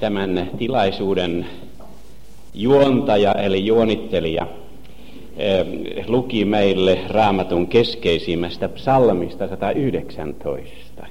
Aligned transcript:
tämän 0.00 0.50
tilaisuuden 0.58 1.46
juontaja 2.54 3.32
eli 3.32 3.66
juonittelija 3.66 4.46
luki 6.06 6.44
meille 6.44 6.98
raamatun 7.08 7.66
keskeisimmästä 7.66 8.68
psalmista 8.68 9.48
119. 9.48 11.06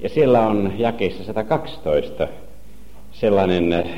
Ja 0.00 0.08
siellä 0.08 0.46
on 0.46 0.72
jakeissa 0.78 1.24
112 1.24 2.28
sellainen 3.12 3.90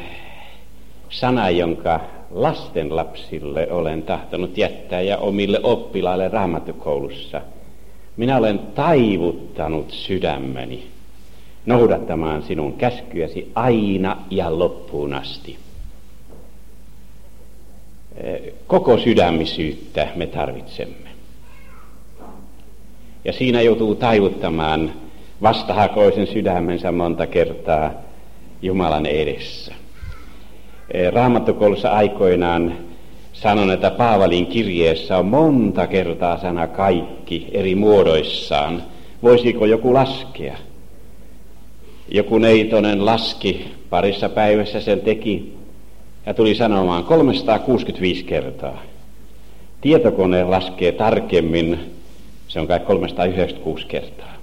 sana, 1.08 1.50
jonka 1.50 2.00
lastenlapsille 2.30 3.68
olen 3.70 4.02
tahtonut 4.02 4.58
jättää 4.58 5.00
ja 5.00 5.18
omille 5.18 5.60
oppilaille 5.62 6.28
raamattukoulussa. 6.28 7.40
Minä 8.16 8.36
olen 8.36 8.58
taivuttanut 8.58 9.90
sydämeni 9.90 10.95
noudattamaan 11.66 12.42
sinun 12.42 12.72
käskyäsi 12.72 13.52
aina 13.54 14.16
ja 14.30 14.58
loppuun 14.58 15.14
asti. 15.14 15.56
Koko 18.66 18.98
sydämisyyttä 18.98 20.08
me 20.16 20.26
tarvitsemme. 20.26 21.08
Ja 23.24 23.32
siinä 23.32 23.62
joutuu 23.62 23.94
taivuttamaan 23.94 24.92
vastahakoisen 25.42 26.26
sydämensä 26.26 26.92
monta 26.92 27.26
kertaa 27.26 27.90
Jumalan 28.62 29.06
edessä. 29.06 29.74
Raamattokoulussa 31.12 31.90
aikoinaan 31.90 32.76
sanon, 33.32 33.70
että 33.70 33.90
Paavalin 33.90 34.46
kirjeessä 34.46 35.18
on 35.18 35.26
monta 35.26 35.86
kertaa 35.86 36.38
sana 36.38 36.66
kaikki 36.66 37.48
eri 37.52 37.74
muodoissaan. 37.74 38.82
Voisiko 39.22 39.66
joku 39.66 39.94
laskea? 39.94 40.56
Joku 42.08 42.38
neitonen 42.38 43.06
laski, 43.06 43.74
parissa 43.90 44.28
päivässä 44.28 44.80
sen 44.80 45.00
teki 45.00 45.52
ja 46.26 46.34
tuli 46.34 46.54
sanomaan 46.54 47.04
365 47.04 48.24
kertaa. 48.24 48.82
Tietokone 49.80 50.44
laskee 50.44 50.92
tarkemmin, 50.92 51.78
se 52.48 52.60
on 52.60 52.66
kai 52.66 52.80
396 52.80 53.86
kertaa. 53.86 54.34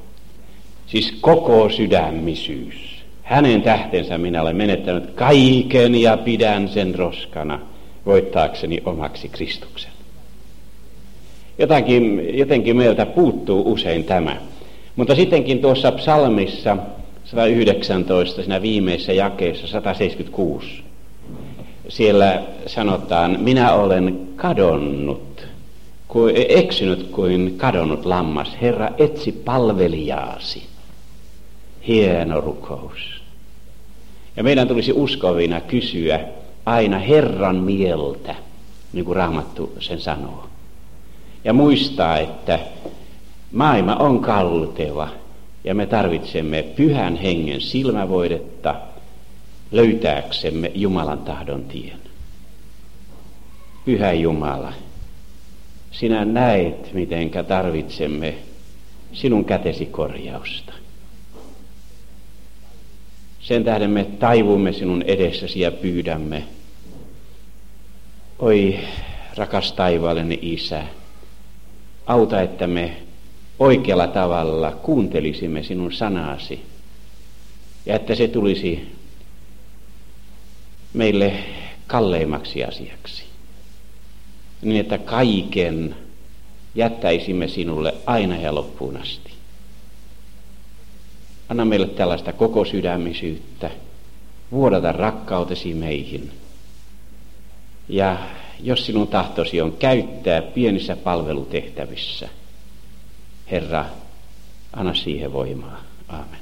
Siis 0.88 1.12
koko 1.22 1.70
sydämisyys. 1.70 3.04
Hänen 3.24 3.62
tähtensä 3.62 4.18
minä 4.18 4.42
olen 4.42 4.56
menettänyt 4.56 5.12
kaiken 5.12 5.96
ja 5.96 6.18
pidän 6.18 6.70
sen 6.70 6.96
roskana 6.96 7.60
voittaakseni 8.06 8.82
omaksi 8.86 9.30
Kristuksen. 9.30 9.92
Jotakin, 11.58 12.30
jotenkin 12.38 12.78
meiltä 12.78 13.06
puuttuu 13.06 13.72
usein 13.72 14.04
tämä. 14.04 14.38
Mutta 14.96 15.16
sittenkin 15.16 15.60
tuossa 15.60 15.92
psalmissa 15.92 16.78
119, 17.34 18.42
siinä 18.42 18.62
viimeisessä 18.62 19.14
jakeessa 19.14 19.68
176, 19.68 20.84
siellä 21.90 22.44
sanotaan, 22.68 23.38
minä 23.40 23.74
olen 23.74 24.28
kadonnut, 24.36 25.48
kuin, 26.08 26.36
eksynyt 26.50 27.04
kuin 27.04 27.54
kadonnut 27.58 28.06
lammas. 28.06 28.58
Herra, 28.62 28.90
etsi 28.98 29.32
palvelijaasi. 29.32 30.64
Hieno 31.88 32.42
rukous. 32.42 33.24
Ja 34.38 34.44
meidän 34.44 34.68
tulisi 34.68 34.92
uskovina 34.92 35.62
kysyä 35.62 36.20
aina 36.66 37.00
Herran 37.00 37.56
mieltä, 37.56 38.36
niin 38.94 39.06
kuin 39.06 39.16
Raamattu 39.16 39.74
sen 39.80 40.00
sanoo. 40.00 40.48
Ja 41.44 41.54
muistaa, 41.54 42.18
että 42.18 42.60
maailma 43.52 43.96
on 43.96 44.20
kalteva 44.20 45.10
ja 45.64 45.76
me 45.76 45.86
tarvitsemme 45.86 46.64
pyhän 46.64 47.16
hengen 47.16 47.62
silmävoidetta 47.62 48.76
löytääksemme 49.72 50.72
Jumalan 50.76 51.20
tahdon 51.20 51.64
tien. 51.64 52.00
Pyhä 53.86 54.14
Jumala, 54.14 54.74
sinä 55.92 56.26
näet, 56.26 56.94
mitenkä 56.94 57.44
tarvitsemme 57.44 58.36
sinun 59.14 59.46
kätesi 59.46 59.86
korjausta. 59.86 60.74
Sen 63.40 63.64
tähden 63.64 63.90
me 63.90 64.04
taivumme 64.04 64.74
sinun 64.74 65.02
edessäsi 65.02 65.60
ja 65.60 65.72
pyydämme. 65.72 66.44
Oi, 68.40 68.80
rakas 69.36 69.74
taivaallinen 69.74 70.38
Isä, 70.42 70.84
auta, 72.06 72.42
että 72.42 72.68
me 72.68 73.03
oikealla 73.64 74.08
tavalla 74.08 74.72
kuuntelisimme 74.72 75.64
sinun 75.64 75.94
sanasi 75.94 76.66
ja 77.86 77.96
että 77.96 78.16
se 78.16 78.28
tulisi 78.28 78.96
meille 80.94 81.34
kalleimmaksi 81.88 82.64
asiaksi. 82.64 83.24
Niin, 84.62 84.80
että 84.80 84.98
kaiken 84.98 85.96
jättäisimme 86.76 87.48
sinulle 87.48 87.94
aina 88.06 88.36
ja 88.36 88.56
loppuun 88.56 88.98
asti. 88.98 89.32
Anna 91.50 91.66
meille 91.66 91.88
tällaista 91.88 92.34
koko 92.34 92.66
sydämisyyttä. 92.66 93.72
Vuodata 94.52 94.92
rakkautesi 94.92 95.74
meihin. 95.74 96.32
Ja 97.90 98.18
jos 98.60 98.86
sinun 98.86 99.08
tahtosi 99.08 99.62
on 99.62 99.72
käyttää 99.72 100.42
pienissä 100.42 100.96
palvelutehtävissä, 100.96 102.30
Herra, 103.52 103.86
anna 104.74 104.94
siihen 104.94 105.34
voimaa. 105.34 105.84
Aamen. 106.08 106.40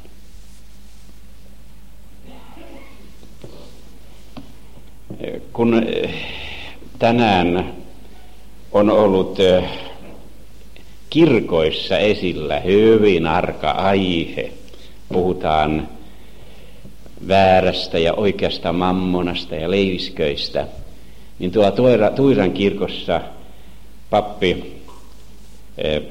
Kun 5.54 5.84
eh, 5.88 6.14
tänään 7.00 7.74
on 8.72 8.90
ollut 8.90 9.40
eh, 9.40 9.64
kirkoissa 11.10 11.98
esillä 11.98 12.60
hyvin 12.60 13.28
arka 13.28 13.72
aihe, 13.72 14.52
puhutaan 15.14 15.90
väärästä 17.28 18.00
ja 18.00 18.14
oikeasta 18.14 18.74
mammonasta 18.74 19.56
ja 19.56 19.72
leivisköistä, 19.72 20.68
niin 21.40 21.52
tuolla 21.52 22.12
Tuiran 22.16 22.52
kirkossa 22.52 23.22
pappi 24.10 24.82
eh, 25.78 26.02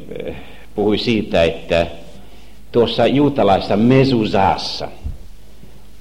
puhui 0.75 0.99
siitä, 0.99 1.45
että 1.45 1.87
tuossa 2.73 3.07
juutalaisessa 3.07 3.77
mesusaassa 3.77 4.89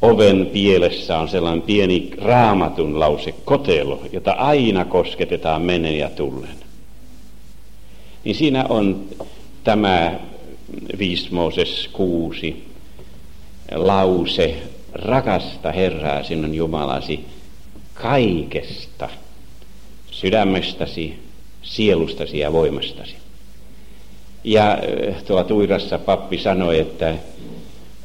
oven 0.01 0.45
pielessä 0.53 1.17
on 1.17 1.29
sellainen 1.29 1.61
pieni 1.61 2.11
raamatun 2.21 2.99
lause, 2.99 3.31
kotelo, 3.45 4.01
jota 4.11 4.31
aina 4.31 4.85
kosketetaan 4.85 5.61
menen 5.61 5.97
ja 5.97 6.09
tullen. 6.09 6.55
Niin 8.23 8.35
siinä 8.35 8.65
on 8.69 9.05
tämä 9.63 10.19
5 10.99 11.33
Mooses 11.33 11.89
6 11.93 12.65
lause, 13.75 14.55
rakasta 14.93 15.71
Herraa 15.71 16.23
sinun 16.23 16.55
Jumalasi 16.55 17.25
kaikesta 17.93 19.09
sydämestäsi, 20.11 21.19
sielustasi 21.61 22.39
ja 22.39 22.53
voimastasi. 22.53 23.15
Ja 24.43 24.71
äh, 24.71 25.23
tuolla 25.23 25.43
Tuirassa 25.43 25.99
pappi 25.99 26.37
sanoi, 26.37 26.79
että 26.79 27.13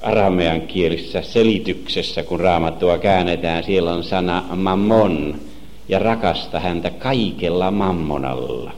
aramean 0.02 0.60
kielissä 0.60 1.22
selityksessä, 1.22 2.22
kun 2.22 2.40
raamattua 2.40 2.98
käännetään, 2.98 3.64
siellä 3.64 3.92
on 3.92 4.04
sana 4.04 4.44
mammon 4.56 5.40
ja 5.88 5.98
rakasta 5.98 6.60
häntä 6.60 6.90
kaikella 6.90 7.70
mammonalla. 7.70 8.72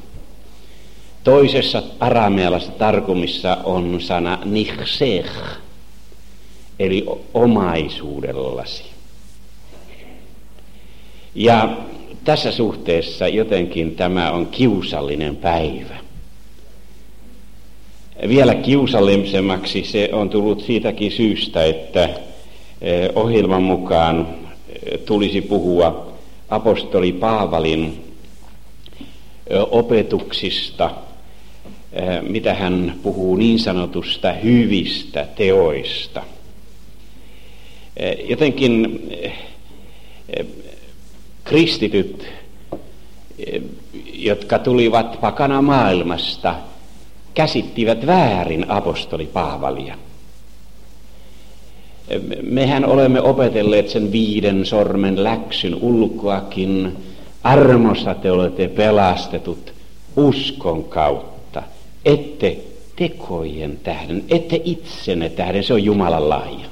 Toisessa 1.25 1.83
aramealassa 2.00 2.72
tarkumissa 2.72 3.59
on 3.65 4.00
sana 4.00 4.39
nichsech, 4.45 5.33
eli 6.78 7.06
omaisuudellasi. 7.34 8.84
Ja 11.34 11.77
tässä 12.25 12.53
suhteessa 12.53 13.28
jotenkin 13.28 13.97
tämä 13.97 14.31
on 14.31 14.47
kiusallinen 14.47 15.36
päivä. 15.36 16.06
Vielä 18.28 18.54
kiusallisemmaksi 18.54 19.84
se 19.84 20.09
on 20.13 20.30
tullut 20.30 20.60
siitäkin 20.60 21.13
syystä, 21.13 21.65
että 21.65 22.04
eh, 22.80 23.10
ohjelman 23.15 23.63
mukaan 23.63 24.28
eh, 24.68 24.98
tulisi 24.98 25.41
puhua 25.41 26.13
apostoli 26.48 27.13
Paavalin 27.13 28.04
eh, 29.47 29.60
opetuksista, 29.71 30.91
mitä 32.28 32.54
hän 32.54 32.95
puhuu 33.03 33.36
niin 33.36 33.59
sanotusta 33.59 34.33
hyvistä 34.33 35.27
teoista. 35.36 36.22
Jotenkin 38.28 39.01
kristityt, 41.45 42.27
jotka 44.12 44.59
tulivat 44.59 45.21
pakana 45.21 45.62
maailmasta, 45.62 46.54
käsittivät 47.36 48.06
väärin 48.06 48.71
apostoli 48.71 49.27
Paavalia. 49.27 49.94
Mehän 52.42 52.84
olemme 52.84 53.21
opetelleet 53.21 53.88
sen 53.88 54.12
viiden 54.12 54.66
sormen 54.66 55.24
läksyn 55.24 55.74
ulkoakin. 55.74 56.97
Armossa 57.42 58.15
te 58.15 58.30
olette 58.30 58.68
pelastetut 58.68 59.74
uskon 60.16 60.84
kautta, 60.84 61.62
ette 62.04 62.59
tekojen 62.97 63.78
tähden, 63.83 64.24
ette 64.28 64.60
itsenne 64.65 65.28
tähden, 65.28 65.65
se 65.65 65.72
on 65.72 65.84
Jumalan 65.84 66.28
lahja. 66.28 66.66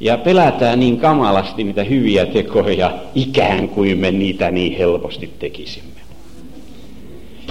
Ja 0.00 0.18
pelätään 0.18 0.80
niin 0.80 1.00
kamalasti 1.00 1.64
niitä 1.64 1.84
hyviä 1.84 2.26
tekoja, 2.26 2.98
ikään 3.14 3.68
kuin 3.68 3.98
me 3.98 4.10
niitä 4.10 4.50
niin 4.50 4.78
helposti 4.78 5.30
tekisimme. 5.38 5.97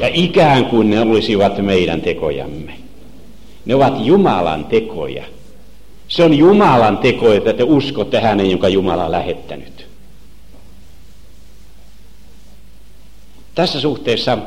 Ja 0.01 0.09
ikään 0.13 0.65
kuin 0.65 0.89
ne 0.89 1.01
olisivat 1.01 1.57
meidän 1.57 2.01
tekojamme. 2.01 2.73
Ne 3.65 3.75
ovat 3.75 4.05
Jumalan 4.05 4.65
tekoja. 4.65 5.23
Se 6.07 6.23
on 6.23 6.33
Jumalan 6.33 6.97
teko, 6.97 7.33
että 7.33 7.53
te 7.53 7.63
uskotte 7.63 8.19
hänen, 8.19 8.51
jonka 8.51 8.69
Jumala 8.69 9.05
on 9.05 9.11
lähettänyt. 9.11 9.87
Tässä 13.55 13.79
suhteessa 13.79 14.37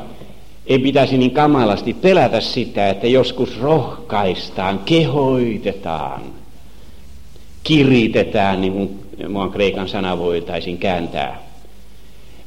ei 0.67 0.79
pitäisi 0.79 1.17
niin 1.17 1.31
kamalasti 1.31 1.93
pelätä 1.93 2.41
sitä, 2.41 2.89
että 2.89 3.07
joskus 3.07 3.59
rohkaistaan, 3.59 4.79
kehoitetaan, 4.79 6.21
kiritetään, 7.63 8.61
niin 8.61 8.73
kuin 8.73 8.99
muun 9.29 9.51
kreikan 9.51 9.89
sana 9.89 10.17
voitaisiin 10.17 10.77
kääntää, 10.77 11.50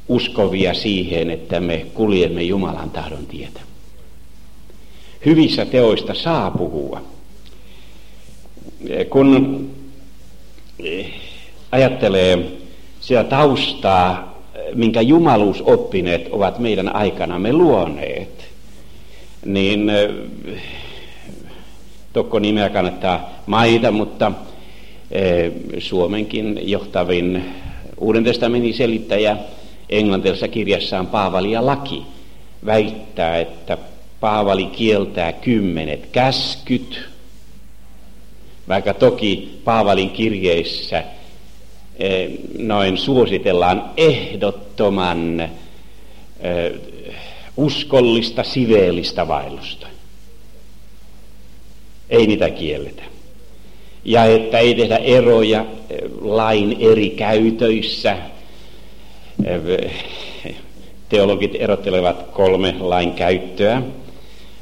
uskovia 0.07 0.73
siihen, 0.73 1.31
että 1.31 1.59
me 1.59 1.85
kuljemme 1.93 2.43
Jumalan 2.43 2.89
tahdon 2.89 3.25
tietä. 3.25 3.59
Hyvissä 5.25 5.65
teoista 5.65 6.13
saa 6.13 6.51
puhua. 6.51 7.01
Kun 9.09 9.69
ajattelee 11.71 12.51
sitä 13.01 13.23
taustaa, 13.23 14.35
minkä 14.73 15.01
jumaluusoppineet 15.01 16.27
ovat 16.31 16.59
meidän 16.59 16.95
aikanamme 16.95 17.53
luoneet, 17.53 18.45
niin 19.45 19.91
tokko 22.13 22.39
nimeä 22.39 22.69
kannattaa 22.69 23.29
maita, 23.45 23.91
mutta 23.91 24.31
Suomenkin 25.79 26.59
johtavin 26.71 27.45
Uuden 27.97 28.23
testamentin 28.23 28.73
selittäjä 28.73 29.37
englantilaisessa 29.89 30.47
kirjassaan 30.47 31.07
Paavali 31.07 31.51
ja 31.51 31.65
laki 31.65 32.03
väittää, 32.65 33.39
että 33.39 33.77
Paavali 34.19 34.65
kieltää 34.65 35.33
kymmenet 35.33 36.05
käskyt, 36.11 37.09
vaikka 38.67 38.93
toki 38.93 39.59
Paavalin 39.63 40.09
kirjeissä 40.09 41.03
Eh, 41.99 42.29
noin 42.57 42.97
suositellaan 42.97 43.91
ehdottoman 43.97 45.39
eh, 45.41 45.51
uskollista, 47.57 48.43
siveellistä 48.43 49.27
vaellusta. 49.27 49.87
Ei 52.09 52.27
niitä 52.27 52.49
kielletä. 52.49 53.03
Ja 54.05 54.25
että 54.25 54.59
ei 54.59 54.75
tehdä 54.75 54.97
eroja 54.97 55.65
eh, 55.89 55.99
lain 56.21 56.77
eri 56.79 57.09
käytöissä. 57.09 58.17
Teologit 61.09 61.55
erottelevat 61.59 62.23
kolme 62.33 62.75
lain 62.79 63.11
käyttöä. 63.11 63.81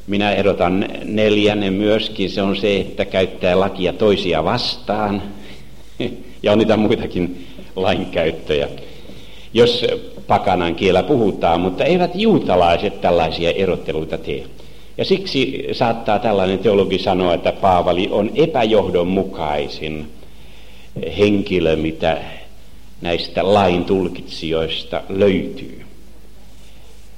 Minä 0.06 0.32
erotan 0.32 0.88
neljännen 1.04 1.72
myöskin. 1.72 2.30
Se 2.30 2.42
on 2.42 2.56
se, 2.56 2.76
että 2.76 3.04
käyttää 3.04 3.60
lakia 3.60 3.92
toisia 3.92 4.44
vastaan– 4.44 5.22
ja 6.44 6.52
on 6.52 6.58
niitä 6.58 6.76
muitakin 6.76 7.46
lainkäyttöjä, 7.76 8.68
jos 9.54 9.84
pakanan 10.26 10.74
kielä 10.74 11.02
puhutaan, 11.02 11.60
mutta 11.60 11.84
eivät 11.84 12.10
juutalaiset 12.14 13.00
tällaisia 13.00 13.50
erotteluita 13.50 14.18
tee. 14.18 14.44
Ja 14.98 15.04
siksi 15.04 15.68
saattaa 15.72 16.18
tällainen 16.18 16.58
teologi 16.58 16.98
sanoa, 16.98 17.34
että 17.34 17.52
Paavali 17.52 18.08
on 18.10 18.30
epäjohdonmukaisin 18.34 20.06
henkilö, 21.18 21.76
mitä 21.76 22.18
näistä 23.04 23.54
lain 23.54 23.84
tulkitsijoista 23.84 25.02
löytyy. 25.08 25.84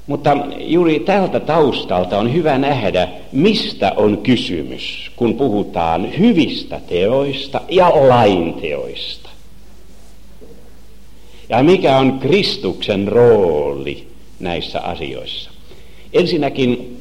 Mutta 0.06 0.36
juuri 0.58 1.00
tältä 1.00 1.40
taustalta 1.40 2.18
on 2.18 2.34
hyvä 2.34 2.58
nähdä, 2.58 3.08
mistä 3.32 3.92
on 3.96 4.18
kysymys, 4.18 5.10
kun 5.16 5.34
puhutaan 5.34 6.18
hyvistä 6.18 6.80
teoista 6.88 7.60
ja 7.68 8.08
lainteoista. 8.08 9.30
Ja 11.48 11.62
mikä 11.62 11.98
on 11.98 12.18
Kristuksen 12.18 13.08
rooli 13.08 14.08
näissä 14.40 14.80
asioissa. 14.80 15.50
Ensinnäkin 16.12 17.00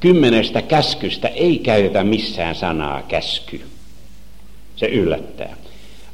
kymmenestä 0.00 0.62
käskystä 0.62 1.28
ei 1.28 1.58
käytetä 1.58 2.04
missään 2.04 2.54
sanaa 2.54 3.02
käsky. 3.02 3.60
Se 4.76 4.86
yllättää. 4.86 5.56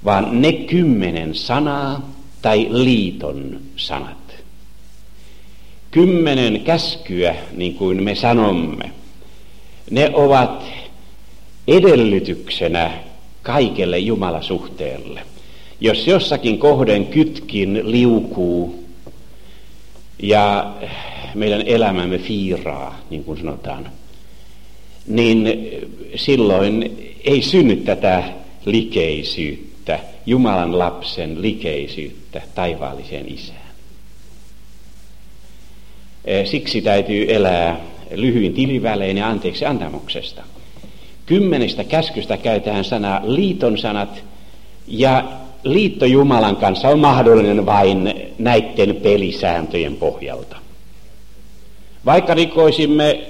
Vaan 0.04 0.42
ne 0.42 0.52
kymmenen 0.52 1.34
sanaa 1.34 2.14
tai 2.42 2.66
liiton 2.70 3.60
sanat 3.76 4.24
kymmenen 5.94 6.60
käskyä, 6.60 7.34
niin 7.52 7.74
kuin 7.74 8.02
me 8.02 8.14
sanomme, 8.14 8.90
ne 9.90 10.10
ovat 10.14 10.64
edellytyksenä 11.68 12.90
kaikelle 13.42 13.98
Jumalasuhteelle. 13.98 15.22
Jos 15.80 16.06
jossakin 16.06 16.58
kohden 16.58 17.06
kytkin 17.06 17.80
liukuu 17.84 18.84
ja 20.22 20.74
meidän 21.34 21.62
elämämme 21.66 22.18
fiiraa, 22.18 22.98
niin 23.10 23.24
kuin 23.24 23.38
sanotaan, 23.38 23.90
niin 25.06 25.48
silloin 26.16 26.98
ei 27.24 27.42
synny 27.42 27.76
tätä 27.76 28.24
likeisyyttä, 28.64 29.73
Jumalan 30.26 30.78
lapsen 30.78 31.42
likeisyyttä 31.42 32.42
taivaalliseen 32.54 33.34
isään. 33.34 33.64
Eh, 36.24 36.46
siksi 36.46 36.82
täytyy 36.82 37.34
elää 37.34 37.80
lyhyin 38.14 38.54
tilivälein 38.54 39.18
ja 39.18 39.28
anteeksi 39.28 39.64
antamuksesta. 39.64 40.42
Kymmenestä 41.26 41.84
käskystä 41.84 42.36
käytetään 42.36 42.84
sana 42.84 43.20
liiton 43.24 43.78
sanat 43.78 44.24
ja 44.86 45.24
liitto 45.64 46.04
Jumalan 46.04 46.56
kanssa 46.56 46.88
on 46.88 46.98
mahdollinen 46.98 47.66
vain 47.66 48.32
näiden 48.38 48.96
pelisääntöjen 48.96 49.96
pohjalta. 49.96 50.56
Vaikka 52.04 52.34
rikoisimme, 52.34 53.26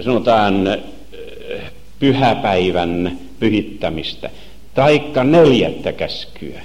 sanotaan, 0.00 0.66
eh, 0.66 1.62
pyhäpäivän 1.98 3.18
pyhittämistä, 3.40 4.30
taikka 4.74 5.24
neljättä 5.24 5.92
käskyä, 5.92 6.62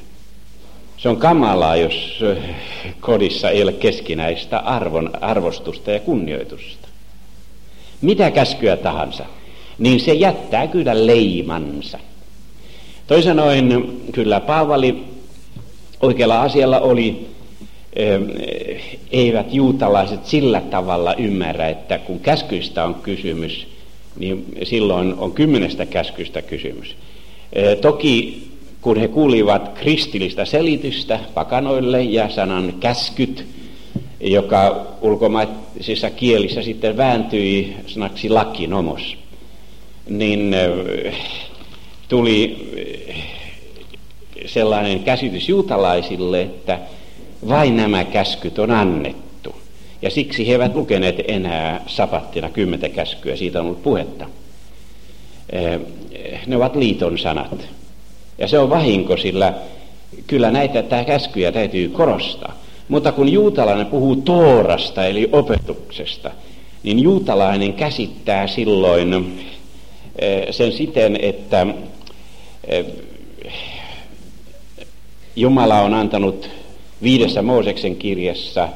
se 0.97 1.09
on 1.09 1.17
kamalaa, 1.17 1.75
jos 1.75 2.23
kodissa 2.99 3.49
ei 3.49 3.63
ole 3.63 3.73
keskinäistä 3.73 4.59
arvon, 4.59 5.11
arvostusta 5.21 5.91
ja 5.91 5.99
kunnioitusta. 5.99 6.87
Mitä 8.01 8.31
käskyä 8.31 8.77
tahansa, 8.77 9.25
niin 9.79 9.99
se 9.99 10.13
jättää 10.13 10.67
kyllä 10.67 11.07
leimansa. 11.07 11.99
Toisin 13.07 13.31
sanoen, 13.31 13.93
kyllä 14.11 14.39
Paavali 14.39 15.03
oikealla 16.01 16.41
asialla 16.41 16.79
oli, 16.79 17.27
eivät 19.11 19.53
juutalaiset 19.53 20.25
sillä 20.25 20.61
tavalla 20.61 21.13
ymmärrä, 21.13 21.69
että 21.69 21.97
kun 21.97 22.19
käskyistä 22.19 22.83
on 22.83 22.95
kysymys, 22.95 23.67
niin 24.19 24.45
silloin 24.63 25.13
on 25.17 25.31
kymmenestä 25.31 25.85
käskystä 25.85 26.41
kysymys. 26.41 26.95
Toki 27.81 28.45
kun 28.85 28.97
he 28.97 29.07
kuulivat 29.07 29.69
kristillistä 29.79 30.45
selitystä 30.45 31.19
pakanoille 31.33 32.03
ja 32.03 32.29
sanan 32.29 32.73
käskyt, 32.79 33.45
joka 34.19 34.85
ulkomaisissa 35.01 36.09
kielissä 36.09 36.61
sitten 36.61 36.97
vääntyi 36.97 37.75
sanaksi 37.87 38.29
lakinomos, 38.29 39.17
niin 40.09 40.55
tuli 42.07 42.69
sellainen 44.45 44.99
käsitys 44.99 45.49
juutalaisille, 45.49 46.41
että 46.41 46.79
vain 47.47 47.77
nämä 47.77 48.03
käskyt 48.03 48.59
on 48.59 48.71
annettu. 48.71 49.55
Ja 50.01 50.09
siksi 50.09 50.47
he 50.47 50.51
eivät 50.51 50.75
lukeneet 50.75 51.15
enää 51.27 51.83
sapattina 51.87 52.49
kymmentä 52.49 52.89
käskyä, 52.89 53.35
siitä 53.35 53.59
on 53.59 53.65
ollut 53.65 53.83
puhetta. 53.83 54.25
Äh, 55.53 55.79
ne 56.47 56.55
ovat 56.55 56.75
liiton 56.75 57.17
sanat. 57.17 57.67
Ja 58.37 58.47
se 58.47 58.59
on 58.59 58.69
vahinko, 58.69 59.17
sillä 59.17 59.53
kyllä 60.27 60.51
näitä 60.51 60.83
tämä 60.83 61.03
käskyjä 61.03 61.51
täytyy 61.51 61.89
korostaa. 61.89 62.53
Mutta 62.87 63.11
kun 63.11 63.29
juutalainen 63.29 63.85
puhuu 63.85 64.15
toorasta 64.15 65.05
eli 65.05 65.29
opetuksesta, 65.31 66.31
niin 66.83 66.99
juutalainen 66.99 67.73
käsittää 67.73 68.47
silloin 68.47 69.39
sen 70.51 70.71
siten, 70.71 71.17
että 71.21 71.67
Jumala 75.35 75.81
on 75.81 75.93
antanut 75.93 76.49
viidessä 77.01 77.41
Mooseksen 77.41 77.95
kirjassa 77.95 78.69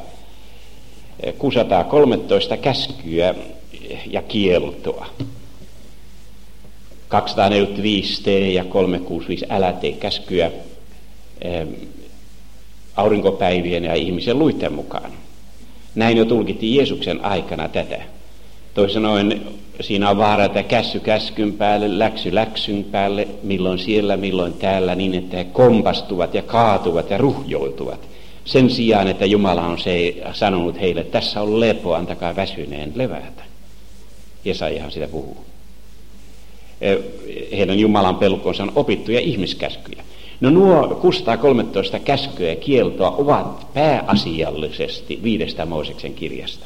613 1.38 2.58
käskyä 2.58 3.36
ja 4.10 4.22
kieltoa. 4.22 5.06
245 7.10 8.24
tee 8.24 8.52
ja 8.52 8.66
365 8.66 9.46
älä 9.50 9.74
tee 9.74 9.92
käskyä 9.92 10.52
aurinkopäivien 12.96 13.84
ja 13.84 13.94
ihmisen 13.94 14.40
luitten 14.40 14.74
mukaan. 14.74 15.12
Näin 15.96 16.18
jo 16.18 16.26
tulkittiin 16.26 16.76
Jeesuksen 16.76 17.26
aikana 17.26 17.68
tätä. 17.70 18.02
Toisin 18.74 18.94
sanoen 18.94 19.42
siinä 19.82 20.10
on 20.10 20.18
vaara, 20.18 20.46
että 20.46 20.64
käsky 20.64 21.00
käskyn 21.00 21.54
päälle, 21.54 22.00
läksy 22.00 22.36
läksyn 22.36 22.84
päälle, 22.84 23.28
milloin 23.44 23.80
siellä, 23.80 24.18
milloin 24.18 24.54
täällä, 24.54 24.96
niin 24.96 25.14
että 25.14 25.38
he 25.38 25.44
kompastuvat 25.44 26.34
ja 26.34 26.42
kaatuvat 26.42 27.10
ja 27.10 27.18
ruhjoutuvat. 27.18 28.00
Sen 28.46 28.70
sijaan, 28.70 29.08
että 29.08 29.26
Jumala 29.26 29.62
on 29.62 29.80
se 29.80 30.16
sanonut 30.34 30.82
heille, 30.82 31.04
tässä 31.04 31.42
on 31.42 31.60
lepo, 31.60 31.94
antakaa 31.94 32.36
väsyneen 32.36 32.92
levätä. 32.96 33.44
Jesajahan 34.46 34.92
sitä 34.92 35.08
puhuu. 35.08 35.49
Heidän 37.52 37.80
Jumalan 37.80 38.16
pelkonsa 38.16 38.64
on 38.64 38.72
opittuja 38.76 39.20
ihmiskäskyjä. 39.20 40.04
No 40.42 40.50
nuo 40.50 40.88
613 41.02 42.00
käskyä 42.00 42.50
ja 42.50 42.56
kieltoa 42.56 43.12
ovat 43.12 43.74
pääasiallisesti 43.74 45.20
viidestä 45.24 45.66
Mooseksen 45.66 46.14
kirjasta. 46.14 46.66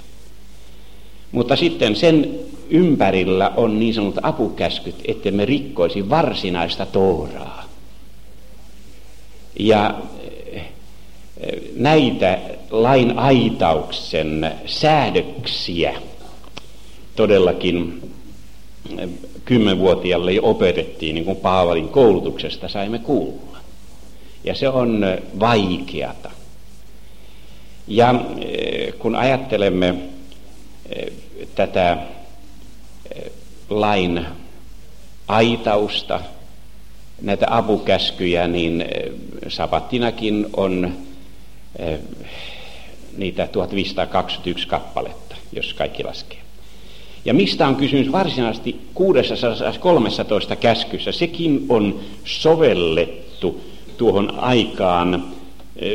Mutta 1.31 1.55
sitten 1.55 1.95
sen 1.95 2.39
ympärillä 2.69 3.51
on 3.57 3.79
niin 3.79 3.93
sanotut 3.93 4.25
apukäskyt, 4.25 4.95
että 5.05 5.31
me 5.31 5.45
rikkoisi 5.45 6.09
varsinaista 6.09 6.85
Tooraa. 6.85 7.63
Ja 9.59 9.95
eh, 10.51 10.65
näitä 11.75 12.39
lain 12.71 13.19
aitauksen 13.19 14.51
säädöksiä 14.65 15.93
todellakin 17.15 18.12
eh, 18.97 19.09
kymmenvuotiaalle 19.45 20.33
jo 20.33 20.41
opetettiin, 20.43 21.15
niin 21.15 21.25
kuin 21.25 21.37
Paavalin 21.37 21.89
koulutuksesta 21.89 22.67
saimme 22.67 22.99
kuulla. 22.99 23.57
Ja 24.43 24.55
se 24.55 24.69
on 24.69 25.03
eh, 25.03 25.19
vaikeata. 25.39 26.31
Ja 27.87 28.15
kun 28.99 29.15
ajattelemme 29.15 29.95
tätä 31.55 31.97
eh, 33.11 33.31
lain 33.69 34.25
aitausta, 35.27 36.21
näitä 37.21 37.45
apukäskyjä, 37.49 38.47
niin 38.47 38.81
eh, 38.81 39.11
sabattinakin 39.47 40.47
on 40.57 40.97
eh, 41.79 41.99
niitä 43.17 43.47
1521 43.47 44.67
kappaletta, 44.67 45.35
jos 45.51 45.73
kaikki 45.73 46.03
laskee. 46.03 46.42
Ja 47.25 47.33
mistä 47.33 47.67
on 47.67 47.75
kysymys 47.75 48.11
varsinaisesti 48.11 48.79
613 48.93 50.55
käskyssä? 50.55 51.11
Sekin 51.11 51.65
on 51.69 51.99
sovellettu 52.25 53.61
tuohon 53.97 54.39
aikaan, 54.39 55.33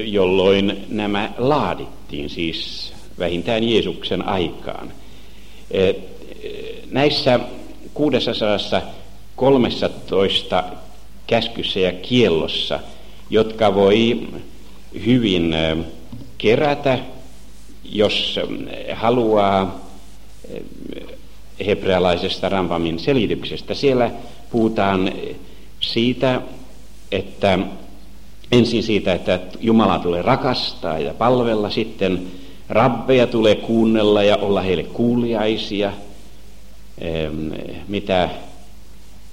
jolloin 0.04 0.84
nämä 0.88 1.32
laadittiin, 1.38 2.30
siis 2.30 2.92
vähintään 3.18 3.64
Jeesuksen 3.64 4.28
aikaan. 4.28 4.92
E, 5.70 5.92
näissä 6.90 7.40
613 7.94 10.64
käskyssä 11.26 11.80
ja 11.80 11.92
kiellossa, 11.92 12.80
jotka 13.30 13.74
voi 13.74 14.28
hyvin 15.06 15.54
kerätä, 16.38 16.98
jos 17.84 18.40
haluaa 18.94 19.88
hebrealaisesta 21.66 22.48
Rampamin 22.48 22.98
selityksestä. 22.98 23.74
Siellä 23.74 24.10
puhutaan 24.50 25.12
siitä, 25.80 26.40
että 27.12 27.58
ensin 28.52 28.82
siitä, 28.82 29.12
että 29.12 29.40
Jumala 29.60 29.98
tulee 29.98 30.22
rakastaa 30.22 30.98
ja 30.98 31.14
palvella, 31.14 31.70
sitten 31.70 32.26
Rabbeja 32.68 33.26
tulee 33.26 33.54
kuunnella 33.54 34.22
ja 34.22 34.36
olla 34.36 34.60
heille 34.60 34.82
kuuliaisia, 34.82 35.92
mitä 37.88 38.30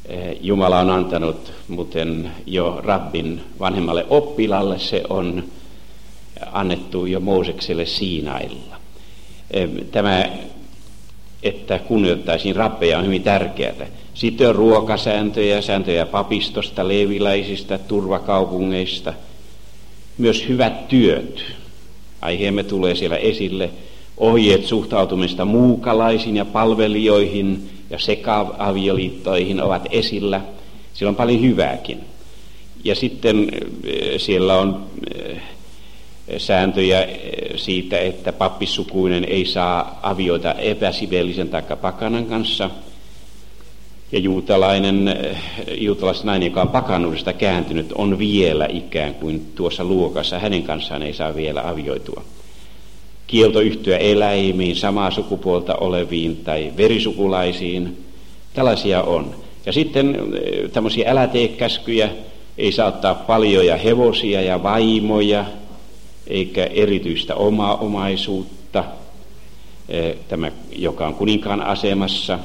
eh, 0.06 0.38
Jumala 0.42 0.80
on 0.80 0.90
antanut, 0.90 1.54
muuten 1.68 2.32
jo 2.46 2.82
Rabbin 2.84 3.42
vanhemmalle 3.60 4.06
oppilalle 4.10 4.80
se 4.80 5.04
on 5.10 5.44
annettu 6.52 7.06
jo 7.06 7.20
Moosekselle 7.20 7.86
Siinailla. 7.86 8.76
Tämä, 9.92 10.26
että 11.46 11.80
kunnioittaisiin 11.80 12.56
rabbeja 12.56 12.98
on 12.98 13.06
hyvin 13.06 13.24
tärkeää. 13.24 13.88
Sitten 14.14 14.50
on 14.50 14.56
ruokasääntöjä, 14.56 15.62
sääntöjä 15.62 16.06
papistosta, 16.06 16.88
leviläisistä, 16.88 17.78
turvakaupungeista, 17.78 19.14
myös 20.18 20.48
hyvät 20.50 20.88
työt, 20.88 21.46
Aiheemme 22.22 22.64
tulee 22.64 22.96
siellä 22.96 23.18
esille 23.18 23.70
ohjeet 24.18 24.66
suhtautumista 24.66 25.46
muukalaisiin 25.46 26.38
ja 26.38 26.46
palvelijoihin 26.46 27.70
ja 27.90 28.00
sekaavioliittoihin 28.00 29.62
ovat 29.62 29.88
esillä. 29.92 30.42
Siellä 30.94 31.10
on 31.10 31.16
paljon 31.16 31.42
hyvääkin. 31.42 32.00
Ja 32.84 32.96
sitten 32.96 33.50
eh, 33.84 34.20
siellä 34.22 34.58
on 34.58 34.86
eh, 35.16 35.42
sääntöjä 36.38 37.04
eh, 37.04 37.20
siitä, 37.56 37.98
että 37.98 38.34
pappissukuinen 38.34 39.26
ei 39.26 39.46
saa 39.46 40.00
avioita 40.04 40.54
epäsivellisen 40.54 41.50
tai 41.50 41.62
pakanan 41.82 42.26
kanssa. 42.26 42.70
Ja 44.12 44.20
juutalainen, 44.20 45.18
juutalaisnainen, 45.78 46.46
joka 46.46 46.62
on 46.62 46.70
pakanuudesta 46.70 47.34
kääntynyt, 47.34 47.94
on 47.96 48.20
vielä 48.20 48.68
ikään 48.70 49.16
kuin 49.16 49.52
tuossa 49.56 49.84
luokassa. 49.84 50.40
Hänen 50.40 50.64
kanssaan 50.64 51.04
ei 51.04 51.14
saa 51.14 51.36
vielä 51.36 51.70
avioitua. 51.70 52.24
Kielto 53.28 53.60
yhtyä 53.60 53.98
eläimiin, 53.98 54.76
samaa 54.76 55.12
sukupuolta 55.12 55.76
oleviin 55.76 56.38
tai 56.38 56.74
verisukulaisiin. 56.78 58.06
Tällaisia 58.54 59.02
on. 59.02 59.36
Ja 59.66 59.74
sitten 59.74 60.18
tämmöisiä 60.74 61.12
äläteekäskyjä, 61.12 62.10
ei 62.58 62.72
saa 62.72 62.88
ottaa 62.88 63.16
paljoja 63.16 63.78
hevosia 63.78 64.42
ja 64.42 64.64
vaimoja, 64.64 65.46
eikä 66.28 66.66
erityistä 66.66 67.36
omaa 67.36 67.76
omaisuutta, 67.76 68.84
tämä, 70.28 70.52
joka 70.76 71.08
on 71.08 71.14
kuninkaan 71.14 71.62
asemassa 71.62 72.40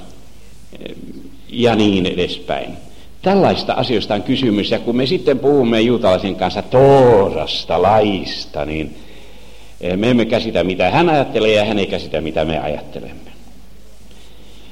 ja 1.48 1.76
niin 1.76 2.06
edespäin. 2.06 2.70
Tällaista 3.22 3.72
asioista 3.72 4.14
on 4.14 4.22
kysymys, 4.22 4.70
ja 4.70 4.78
kun 4.78 4.96
me 4.96 5.06
sitten 5.06 5.38
puhumme 5.38 5.80
juutalaisen 5.80 6.36
kanssa 6.36 6.62
Toorasta, 6.62 7.82
laista, 7.82 8.64
niin 8.64 8.96
eh, 9.80 9.96
me 9.96 10.10
emme 10.10 10.24
käsitä 10.24 10.64
mitä 10.64 10.90
hän 10.90 11.08
ajattelee 11.08 11.54
ja 11.54 11.64
hän 11.64 11.78
ei 11.78 11.86
käsitä 11.86 12.20
mitä 12.20 12.44
me 12.44 12.58
ajattelemme. 12.58 13.30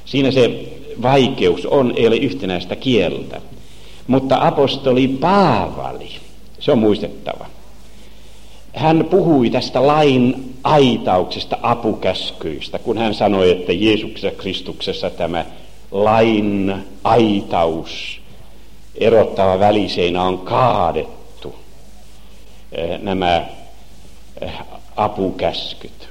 Siinä 0.05 0.31
se 0.31 0.65
vaikeus 1.03 1.67
on, 1.67 1.93
ei 1.97 2.07
ole 2.07 2.17
yhtenäistä 2.17 2.77
kieltä. 2.77 3.41
Mutta 4.07 4.47
apostoli 4.47 5.09
Paavali, 5.09 6.11
se 6.59 6.73
on 6.73 6.79
muistettava. 6.79 7.47
Hän 8.75 9.06
puhui 9.10 9.50
tästä 9.50 9.87
lain 9.87 10.54
aitauksesta 10.64 11.58
apukäskyistä, 11.62 12.78
kun 12.78 12.98
hän 12.98 13.14
sanoi, 13.14 13.50
että 13.50 13.72
Jeesuksessa 13.72 14.38
Kristuksessa 14.38 15.10
tämä 15.10 15.44
lain 15.90 16.75
aitaus, 17.04 18.20
erottava 18.94 19.58
väliseina 19.58 20.22
on 20.22 20.38
kaadettu 20.38 21.54
eh, 22.72 23.00
nämä 23.00 23.46
eh, 24.40 24.52
apukäskyt. 24.96 26.08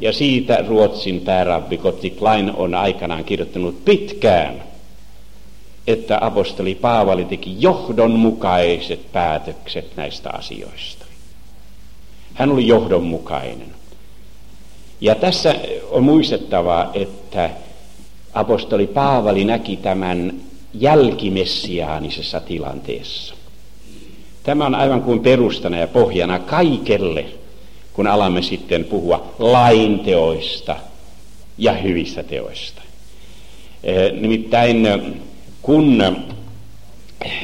Ja 0.00 0.12
siitä 0.12 0.64
Ruotsin 0.68 1.20
päärabbi 1.20 1.78
Kotti 1.78 2.10
Klein 2.10 2.52
on 2.56 2.74
aikanaan 2.74 3.24
kirjoittanut 3.24 3.84
pitkään, 3.84 4.62
että 5.86 6.18
apostoli 6.20 6.74
Paavali 6.74 7.24
teki 7.24 7.56
johdonmukaiset 7.58 9.12
päätökset 9.12 9.96
näistä 9.96 10.30
asioista. 10.30 11.09
Hän 12.34 12.52
oli 12.52 12.66
johdonmukainen. 12.66 13.70
Ja 15.00 15.14
tässä 15.14 15.54
on 15.90 16.02
muistettava, 16.02 16.90
että 16.94 17.50
apostoli 18.34 18.86
Paavali 18.86 19.44
näki 19.44 19.76
tämän 19.76 20.32
jälkimessiaanisessa 20.74 22.40
tilanteessa. 22.40 23.34
Tämä 24.42 24.66
on 24.66 24.74
aivan 24.74 25.02
kuin 25.02 25.20
perustana 25.20 25.76
ja 25.76 25.88
pohjana 25.88 26.38
kaikelle, 26.38 27.24
kun 27.92 28.06
alamme 28.06 28.42
sitten 28.42 28.84
puhua 28.84 29.34
lainteoista 29.38 30.76
ja 31.58 31.72
hyvistä 31.72 32.22
teoista. 32.22 32.82
Eh, 33.84 34.12
nimittäin 34.12 34.88
kun 35.62 36.02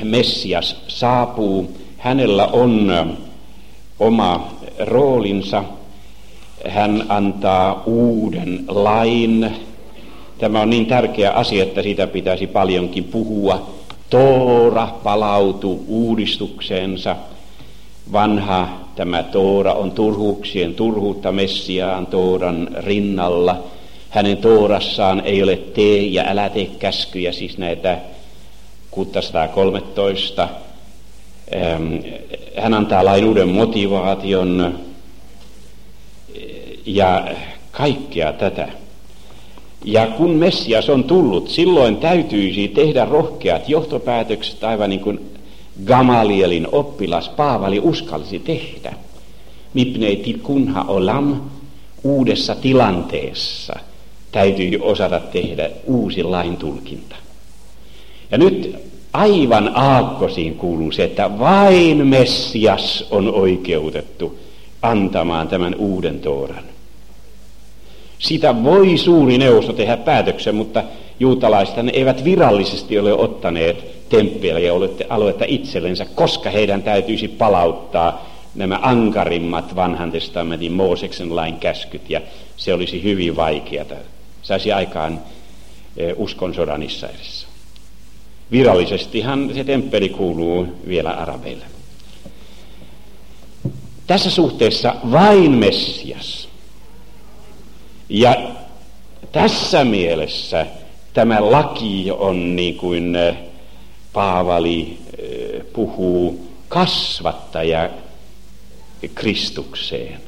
Messias 0.02 0.76
saapuu, 0.88 1.76
hänellä 1.98 2.46
on 2.46 2.92
oma 4.00 4.50
roolinsa. 4.78 5.64
Hän 6.68 7.04
antaa 7.08 7.82
uuden 7.86 8.64
lain. 8.68 9.50
Tämä 10.38 10.60
on 10.60 10.70
niin 10.70 10.86
tärkeä 10.86 11.32
asia, 11.32 11.62
että 11.62 11.82
siitä 11.82 12.06
pitäisi 12.06 12.46
paljonkin 12.46 13.04
puhua. 13.04 13.70
Toora 14.10 14.88
palautuu 15.02 15.84
uudistukseensa. 15.88 17.16
Vanha 18.12 18.68
tämä 18.96 19.22
Toora 19.22 19.72
on 19.72 19.90
turhuuksien 19.90 20.74
turhuutta 20.74 21.32
Messiaan 21.32 22.06
Tooran 22.06 22.68
rinnalla. 22.78 23.62
Hänen 24.10 24.36
Toorassaan 24.36 25.22
ei 25.24 25.42
ole 25.42 25.56
tee 25.56 26.02
ja 26.02 26.24
älä 26.26 26.48
tee 26.48 26.66
käskyjä, 26.66 27.32
siis 27.32 27.58
näitä 27.58 27.98
613. 28.90 30.48
Hän 32.56 32.74
antaa 32.74 33.04
lain 33.04 33.24
uuden 33.24 33.48
motivaation 33.48 34.78
ja 36.86 37.28
kaikkea 37.70 38.32
tätä. 38.32 38.68
Ja 39.84 40.06
kun 40.06 40.30
Messias 40.30 40.88
on 40.88 41.04
tullut, 41.04 41.48
silloin 41.48 41.96
täytyisi 41.96 42.68
tehdä 42.68 43.04
rohkeat 43.04 43.68
johtopäätökset, 43.68 44.64
aivan 44.64 44.90
niin 44.90 45.00
kuin 45.00 45.20
Gamalielin 45.84 46.68
oppilas 46.72 47.28
Paavali 47.28 47.80
uskalsi 47.80 48.38
tehdä. 48.38 48.92
Mipneiti 49.74 50.34
kunha 50.34 50.84
olam 50.88 51.40
uudessa 52.04 52.54
tilanteessa 52.54 53.74
täytyy 54.32 54.78
osata 54.80 55.20
tehdä 55.20 55.70
uusi 55.84 56.22
lain 56.22 56.56
tulkinta. 56.56 57.16
Ja 58.30 58.38
nyt 58.38 58.76
aivan 59.16 59.70
aakkosiin 59.74 60.54
kuuluu 60.54 60.92
se, 60.92 61.04
että 61.04 61.38
vain 61.38 62.06
Messias 62.06 63.06
on 63.10 63.34
oikeutettu 63.34 64.38
antamaan 64.82 65.48
tämän 65.48 65.74
uuden 65.74 66.20
tooran. 66.20 66.64
Sitä 68.18 68.64
voi 68.64 68.98
suuri 68.98 69.38
neuvosto 69.38 69.72
tehdä 69.72 69.96
päätöksen, 69.96 70.54
mutta 70.54 70.82
juutalaiset 71.20 71.74
eivät 71.92 72.24
virallisesti 72.24 72.98
ole 72.98 73.12
ottaneet 73.12 74.08
temppeliä 74.08 74.58
ja 74.58 74.72
aluetta 75.08 75.44
itsellensä, 75.48 76.06
koska 76.14 76.50
heidän 76.50 76.82
täytyisi 76.82 77.28
palauttaa 77.28 78.26
nämä 78.54 78.78
ankarimmat 78.82 79.76
vanhan 79.76 80.12
testamentin 80.12 80.72
Mooseksen 80.72 81.36
lain 81.36 81.56
käskyt, 81.56 82.10
ja 82.10 82.20
se 82.56 82.74
olisi 82.74 83.02
hyvin 83.02 83.36
vaikeata. 83.36 83.94
Saisi 84.42 84.72
aikaan 84.72 85.20
e, 85.96 86.12
uskon 86.16 86.54
sodan 86.54 86.82
Israelissa. 86.82 87.45
Virallisestihan 88.50 89.50
se 89.54 89.64
temppeli 89.64 90.08
kuuluu 90.08 90.66
vielä 90.88 91.10
arabeille. 91.10 91.64
Tässä 94.06 94.30
suhteessa 94.30 94.94
vain 95.12 95.52
Messias. 95.52 96.48
Ja 98.08 98.36
tässä 99.32 99.84
mielessä 99.84 100.66
tämä 101.14 101.50
laki 101.50 102.10
on 102.18 102.56
niin 102.56 102.76
kuin 102.76 103.16
eh, 103.16 103.36
Paavali 104.12 104.98
eh, 105.18 105.62
puhuu 105.72 106.46
kasvattaja 106.68 107.90
Kristukseen. 109.14 110.20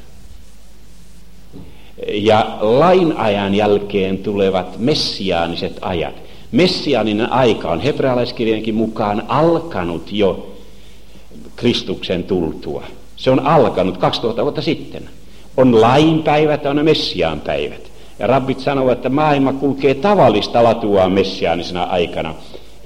Ja 2.09 2.59
lain 2.61 3.17
ajan 3.17 3.55
jälkeen 3.55 4.19
tulevat 4.19 4.79
messiaaniset 4.79 5.79
ajat. 5.81 6.28
Messiaaninen 6.52 7.33
aika 7.33 7.71
on 7.71 7.81
hebrealaiskirjankin 7.81 8.75
mukaan 8.75 9.23
alkanut 9.28 10.12
jo 10.12 10.57
Kristuksen 11.57 12.25
tultua. 12.25 12.83
Se 13.16 13.31
on 13.31 13.40
alkanut 13.40 13.99
2000 13.99 14.42
vuotta 14.42 14.62
sitten. 14.62 15.09
On 15.57 15.81
lainpäivät 15.81 16.64
ja 16.64 16.70
on 16.70 16.85
messiaan 16.85 17.40
päivät. 17.40 17.90
Ja 18.18 18.27
rabbit 18.27 18.61
sanovat, 18.61 18.92
että 18.92 19.09
maailma 19.09 19.53
kulkee 19.53 19.94
tavallista 19.94 20.64
latua 20.64 21.09
messiaanisena 21.09 21.83
aikana. 21.83 22.35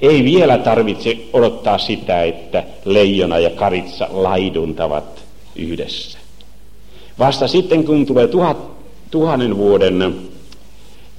Ei 0.00 0.24
vielä 0.24 0.58
tarvitse 0.58 1.18
odottaa 1.32 1.78
sitä, 1.78 2.22
että 2.22 2.64
leijona 2.84 3.38
ja 3.38 3.50
karitsa 3.50 4.08
laiduntavat 4.10 5.22
yhdessä. 5.56 6.18
Vasta 7.18 7.48
sitten, 7.48 7.84
kun 7.84 8.06
tulee 8.06 8.28
tuhat, 8.28 8.56
tuhannen 9.10 9.56
vuoden 9.56 10.14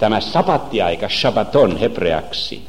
tämä 0.03 0.19
sapattiaika, 0.19 1.09
Shabbaton 1.09 1.77
hebreaksi, 1.77 2.61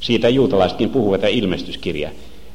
siitä 0.00 0.28
juutalaisetkin 0.28 0.90
puhuvat 0.90 1.22
ja 1.22 1.28
ilmestyskirja, 1.28 2.10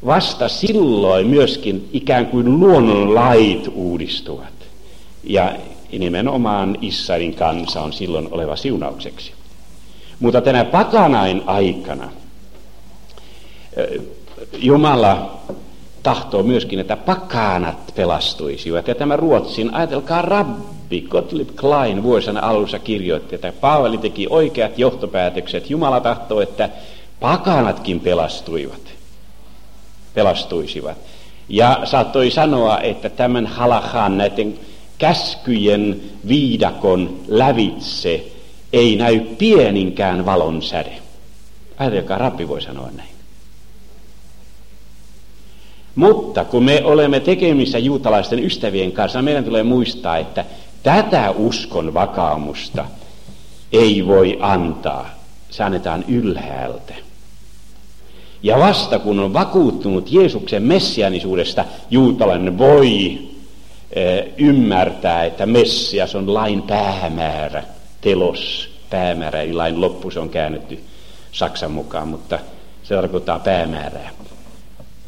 vasta 0.06 0.50
silloin 0.50 1.28
myöskin 1.28 1.90
ikään 1.94 2.26
kuin 2.26 2.60
luonnonlait 2.60 3.68
uudistuvat. 3.74 4.54
Ja 5.24 5.56
nimenomaan 5.92 6.78
Israelin 6.82 7.34
kansa 7.36 7.82
on 7.82 7.94
silloin 7.94 8.28
oleva 8.32 8.56
siunaukseksi. 8.56 9.32
Mutta 10.20 10.42
tänä 10.42 10.66
pakanain 10.66 11.44
aikana 11.46 12.10
Jumala 14.58 15.40
tahtoo 16.04 16.44
myöskin, 16.44 16.80
että 16.80 16.98
pakanat 16.98 17.94
pelastuisivat. 17.96 18.88
Ja 18.88 18.96
tämä 18.96 19.16
Ruotsin, 19.16 19.74
ajatelkaa 19.74 20.22
rabbi 20.22 21.02
Gottlieb 21.02 21.50
Klein 21.56 22.04
vuosina 22.04 22.40
alussa 22.40 22.80
kirjoitti, 22.80 23.36
että 23.36 23.54
Paavali 23.62 23.98
teki 23.98 24.28
oikeat 24.30 24.80
johtopäätökset. 24.80 25.70
Jumala 25.70 26.00
tahtoo, 26.00 26.42
että 26.42 26.70
pakanatkin 27.20 28.00
pelastuivat, 28.00 28.82
pelastuisivat. 30.14 30.98
Ja 31.50 31.82
saattoi 31.84 32.32
sanoa, 32.32 32.80
että 32.80 33.10
tämän 33.10 33.48
halahan 33.48 34.18
näiden 34.18 34.60
käskyjen 34.98 36.02
viidakon 36.28 37.20
lävitse 37.28 38.26
ei 38.74 38.96
näy 38.96 39.20
pieninkään 39.20 40.26
valon 40.26 40.62
säde. 40.62 40.94
Ajatelkaa, 41.78 42.18
rabbi 42.18 42.48
voi 42.48 42.62
sanoa 42.62 42.90
näin. 42.98 43.11
Mutta 45.96 46.46
kun 46.46 46.64
me 46.64 46.82
olemme 46.84 47.20
tekemissä 47.20 47.78
juutalaisten 47.78 48.44
ystävien 48.44 48.92
kanssa, 48.92 49.22
meidän 49.22 49.44
tulee 49.44 49.64
muistaa, 49.64 50.18
että 50.18 50.46
tätä 50.84 51.32
uskon 51.32 51.94
vakaamusta 51.94 52.86
ei 53.72 54.08
voi 54.08 54.38
antaa. 54.42 55.10
Se 55.50 55.64
annetaan 55.64 56.06
ylhäältä. 56.08 56.94
Ja 58.44 58.60
vasta 58.60 59.00
kun 59.00 59.20
on 59.20 59.34
vakuuttunut 59.34 60.12
Jeesuksen 60.12 60.64
messianisuudesta, 60.64 61.66
juutalainen 61.90 62.58
voi 62.58 63.20
ymmärtää, 64.38 65.24
että 65.24 65.46
Messias 65.46 66.16
on 66.16 66.34
lain 66.34 66.62
päämäärä, 66.62 67.64
telos 68.02 68.70
päämäärä, 68.90 69.42
eli 69.42 69.54
lain 69.54 69.82
loppu 69.82 70.12
se 70.12 70.20
on 70.20 70.30
käännetty 70.30 70.80
Saksan 71.32 71.72
mukaan, 71.72 72.08
mutta 72.08 72.40
se 72.84 72.96
tarkoittaa 72.96 73.40
päämäärää. 73.40 74.10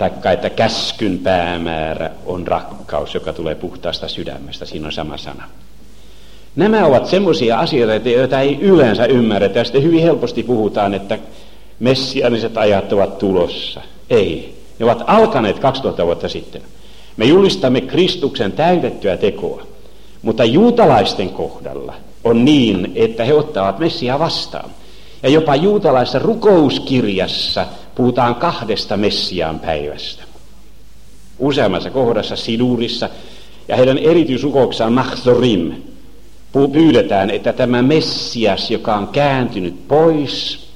Taikka, 0.03 0.31
että 0.31 0.49
käskyn 0.49 1.19
päämäärä 1.19 2.09
on 2.25 2.47
rakkaus, 2.47 3.13
joka 3.13 3.33
tulee 3.33 3.55
puhtaasta 3.55 4.07
sydämestä, 4.07 4.65
siinä 4.65 4.85
on 4.85 4.91
sama 4.91 5.17
sana. 5.17 5.43
Nämä 6.55 6.85
ovat 6.85 7.05
semmoisia 7.05 7.59
asioita, 7.59 8.09
joita 8.09 8.39
ei 8.39 8.57
yleensä 8.61 9.05
ymmärretä, 9.05 9.59
ja 9.59 9.63
sitten 9.63 9.83
hyvin 9.83 10.01
helposti 10.01 10.43
puhutaan, 10.43 10.93
että 10.93 11.17
messianiset 11.79 12.57
ajat 12.57 12.93
ovat 12.93 13.17
tulossa. 13.17 13.81
Ei, 14.09 14.55
ne 14.79 14.85
ovat 14.85 15.03
alkaneet 15.07 15.59
2000 15.59 16.05
vuotta 16.05 16.29
sitten. 16.29 16.61
Me 17.17 17.25
julistamme 17.25 17.81
Kristuksen 17.81 18.51
täytettyä 18.51 19.17
tekoa, 19.17 19.63
mutta 20.21 20.43
juutalaisten 20.43 21.29
kohdalla 21.29 21.93
on 22.23 22.45
niin, 22.45 22.91
että 22.95 23.23
he 23.23 23.33
ottavat 23.33 23.79
Messia 23.79 24.19
vastaan. 24.19 24.69
Ja 25.23 25.29
jopa 25.29 25.55
juutalaisessa 25.55 26.19
rukouskirjassa 26.19 27.65
puhutaan 27.95 28.35
kahdesta 28.35 28.97
Messiaan 28.97 29.59
päivästä. 29.59 30.23
Useammassa 31.39 31.89
kohdassa 31.89 32.35
Sidurissa 32.35 33.09
ja 33.67 33.75
heidän 33.75 33.97
erityisrukouksessaan 33.97 34.93
Mahzorim 34.93 35.73
pyydetään, 36.71 37.29
että 37.29 37.53
tämä 37.53 37.81
Messias, 37.81 38.71
joka 38.71 38.95
on 38.95 39.07
kääntynyt 39.07 39.87
pois, 39.87 40.67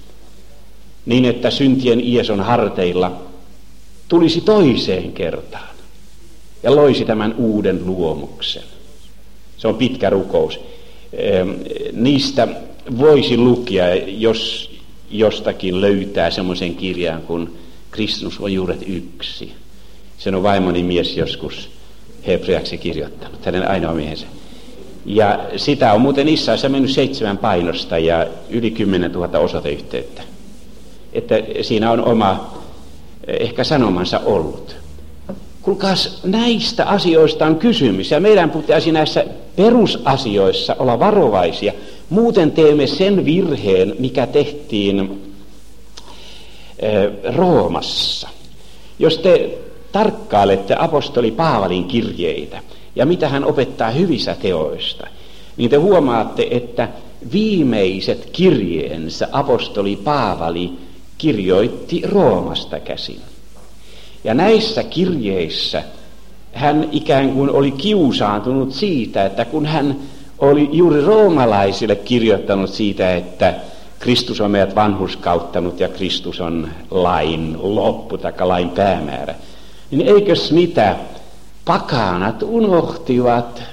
niin 1.06 1.26
että 1.26 1.52
syntien 1.52 2.00
ies 2.00 2.30
on 2.30 2.40
harteilla, 2.40 3.22
tulisi 4.08 4.42
toiseen 4.42 5.12
kertaan 5.12 5.76
ja 6.64 6.76
loisi 6.76 7.06
tämän 7.06 7.36
uuden 7.38 7.86
luomuksen. 7.86 8.64
Se 9.58 9.68
on 9.68 9.76
pitkä 9.76 10.10
rukous. 10.10 10.60
Niistä 11.94 12.48
voisi 12.98 13.38
lukea, 13.38 13.96
jos 13.96 14.72
jostakin 15.12 15.82
löytää 15.82 16.32
semmoisen 16.32 16.76
kirjan 16.76 17.22
kuin 17.22 17.58
Kristus 17.92 18.40
on 18.40 18.54
juuret 18.54 18.84
yksi. 18.88 19.54
Sen 20.18 20.36
on 20.36 20.44
vaimoni 20.44 20.84
mies 20.84 21.18
joskus 21.18 21.70
hebreaksi 22.28 22.78
kirjoittanut, 22.78 23.46
hänen 23.46 23.70
ainoa 23.70 23.94
miehensä. 23.94 24.26
Ja 25.06 25.40
sitä 25.56 25.94
on 25.94 26.02
muuten 26.02 26.28
Israelissa 26.28 26.70
mennyt 26.70 26.92
seitsemän 26.92 27.38
painosta 27.38 27.98
ja 27.98 28.28
yli 28.50 28.72
kymmenen 28.72 29.12
tuhatta 29.12 29.40
osoiteyhteyttä. 29.40 30.22
että 31.14 31.36
siinä 31.62 31.92
on 31.92 32.06
oma 32.06 32.58
ehkä 33.28 33.64
sanomansa 33.64 34.20
ollut. 34.20 34.76
Kuulkaas, 35.62 36.20
näistä 36.24 36.86
asioista 36.86 37.46
on 37.46 37.56
kysymys 37.56 38.12
ja 38.12 38.20
meidän 38.20 38.50
pitäisi 38.50 38.92
näissä 38.92 39.26
perusasioissa 39.58 40.76
olla 40.80 41.00
varovaisia. 41.00 41.74
Muuten 42.10 42.52
teemme 42.52 42.88
sen 42.88 43.26
virheen, 43.26 43.96
mikä 44.00 44.28
tehtiin 44.28 45.22
Roomassa. 47.36 48.30
Jos 49.00 49.18
te 49.18 49.58
tarkkailette 49.92 50.76
apostoli 50.80 51.32
Paavalin 51.32 51.86
kirjeitä 51.86 52.60
ja 52.96 53.06
mitä 53.06 53.30
hän 53.30 53.46
opettaa 53.46 53.92
hyvissä 53.92 54.36
teoista, 54.42 55.08
niin 55.58 55.70
te 55.70 55.76
huomaatte, 55.76 56.48
että 56.52 56.90
viimeiset 57.32 58.30
kirjeensä 58.32 59.30
apostoli 59.32 59.96
Paavali 59.96 60.72
kirjoitti 61.18 62.02
Roomasta 62.06 62.80
käsin. 62.80 63.22
Ja 64.24 64.34
näissä 64.34 64.84
kirjeissä 64.84 65.84
hän 66.54 66.90
ikään 66.92 67.32
kuin 67.32 67.50
oli 67.50 67.72
kiusaantunut 67.72 68.72
siitä, 68.72 69.26
että 69.26 69.46
kun 69.46 69.66
hän 69.66 69.96
oli 70.40 70.70
juuri 70.72 71.02
roomalaisille 71.02 71.96
kirjoittanut 71.96 72.70
siitä, 72.70 73.16
että 73.16 73.54
Kristus 74.00 74.42
on 74.42 74.52
meidät 74.52 74.76
vanhuskauttanut 74.76 75.80
ja 75.80 75.90
Kristus 75.90 76.42
on 76.42 76.68
lain 76.92 77.58
loppu 77.60 78.18
tai 78.18 78.34
lain 78.40 78.70
päämäärä, 78.70 79.36
niin 79.92 80.08
eikös 80.16 80.52
mitä 80.52 80.96
pakanat 81.66 82.44
unohtivat 82.44 83.64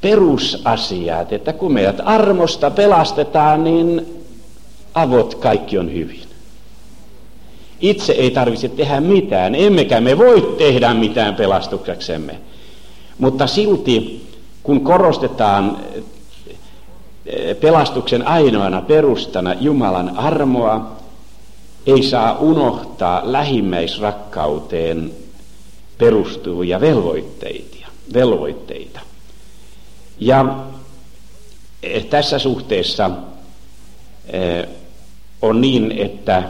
perusasiat, 0.00 1.32
että 1.32 1.52
kun 1.52 1.72
meidät 1.72 2.00
armosta 2.04 2.70
pelastetaan, 2.70 3.64
niin 3.64 4.06
avot 4.94 5.34
kaikki 5.34 5.78
on 5.78 5.92
hyvin. 5.92 6.31
Itse 7.82 8.12
ei 8.12 8.30
tarvitse 8.30 8.68
tehdä 8.68 9.00
mitään, 9.00 9.54
emmekä 9.54 10.00
me 10.00 10.18
voi 10.18 10.54
tehdä 10.58 10.94
mitään 10.94 11.34
pelastukseksemme. 11.34 12.38
Mutta 13.18 13.46
silti, 13.46 14.26
kun 14.62 14.80
korostetaan 14.80 15.78
eh, 17.26 17.56
pelastuksen 17.60 18.26
ainoana 18.26 18.82
perustana 18.82 19.54
Jumalan 19.54 20.18
armoa, 20.18 20.96
ei 21.86 22.02
saa 22.02 22.38
unohtaa 22.38 23.22
lähimmäisrakkauteen 23.24 25.10
perustuvia 25.98 26.80
velvoitteita. 26.80 27.86
velvoitteita. 28.14 29.00
Ja 30.20 30.56
eh, 31.82 32.04
tässä 32.04 32.38
suhteessa 32.38 33.10
eh, 34.26 34.68
on 35.42 35.60
niin, 35.60 35.92
että 35.92 36.42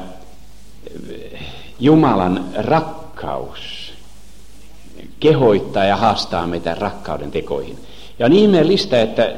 Jumalan 1.81 2.45
rakkaus 2.55 3.93
kehoittaa 5.21 5.85
ja 5.85 5.97
haastaa 5.97 6.47
meitä 6.47 6.75
rakkauden 6.75 7.31
tekoihin. 7.31 7.79
Ja 8.19 8.27
on 8.27 8.33
ihmeellistä, 8.33 9.03
että 9.03 9.33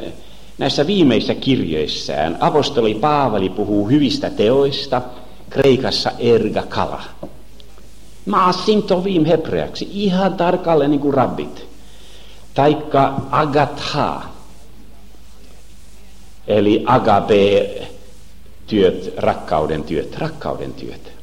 näissä 0.59 0.87
viimeisissä 0.87 1.35
kirjeissään 1.35 2.37
apostoli 2.40 2.95
Paavali 2.95 3.49
puhuu 3.49 3.88
hyvistä 3.88 4.31
teoista, 4.31 5.03
kreikassa 5.51 6.11
erga 6.19 6.62
kala. 6.62 7.03
Maasin 8.27 8.83
tovim 8.83 9.25
hebreaksi, 9.25 9.88
ihan 9.93 10.35
tarkalleen 10.35 10.90
niin 10.90 11.01
kuin 11.01 11.14
rabbit. 11.14 11.67
Taikka 12.55 13.21
agatha, 13.31 14.23
eli 16.47 16.85
agape 16.87 17.71
työt, 18.67 19.14
rakkauden 19.17 19.85
työt, 19.85 20.19
rakkauden 20.19 20.73
työt 20.73 21.13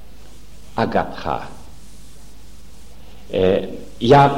agatha. 0.75 1.41
Eh, 3.29 3.69
ja 3.99 4.29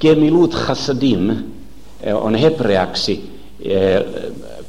gemilut 0.00 0.54
chassadim 0.66 1.30
eh, 2.00 2.16
on 2.16 2.34
hebreaksi 2.34 3.40
eh, 3.64 4.04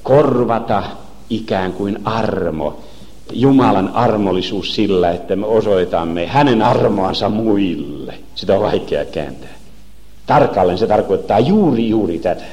korvata 0.03 0.83
ikään 1.29 1.73
kuin 1.73 1.99
armo. 2.05 2.79
Jumalan 3.33 3.89
armollisuus 3.89 4.75
sillä, 4.75 5.11
että 5.11 5.35
me 5.35 5.45
osoitamme 5.45 6.27
hänen 6.27 6.61
armoansa 6.61 7.29
muille. 7.29 8.13
Sitä 8.35 8.53
on 8.53 8.61
vaikea 8.61 9.05
kääntää. 9.05 9.49
Tarkalleen 10.25 10.77
se 10.77 10.87
tarkoittaa 10.87 11.39
juuri 11.39 11.89
juuri 11.89 12.19
tätä. 12.19 12.43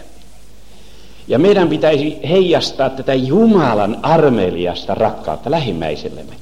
Ja 1.29 1.39
meidän 1.39 1.69
pitäisi 1.69 2.19
heijastaa 2.29 2.91
tätä 2.91 3.15
Jumalan 3.15 3.99
armeliasta 4.03 4.95
rakkautta 4.95 5.51
lähimmäisellemme. 5.51 6.35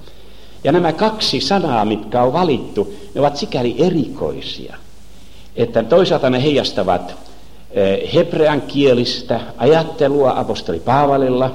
Ja 0.66 0.72
nämä 0.72 0.92
kaksi 0.92 1.40
sanaa, 1.40 1.84
mitkä 1.84 2.22
on 2.22 2.32
valittu, 2.32 2.94
ne 3.14 3.20
ovat 3.20 3.36
sikäli 3.36 3.74
erikoisia, 3.78 4.76
että 5.56 5.82
toisaalta 5.82 6.30
ne 6.30 6.42
heijastavat 6.42 7.14
eh, 7.70 8.14
hebrean 8.14 8.62
kielistä 8.62 9.40
ajattelua 9.56 10.38
apostoli 10.38 10.80
Paavalilla, 10.80 11.54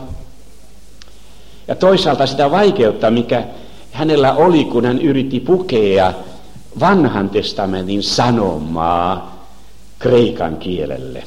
ja 1.67 1.75
toisaalta 1.75 2.27
sitä 2.27 2.51
vaikeutta, 2.51 3.11
mikä 3.11 3.43
hänellä 3.91 4.33
oli, 4.33 4.65
kun 4.65 4.85
hän 4.85 5.01
yritti 5.01 5.39
pukea 5.39 6.13
vanhan 6.79 7.29
testamentin 7.29 8.03
sanomaa 8.03 9.45
kreikan 9.99 10.57
kielelle. 10.57 11.23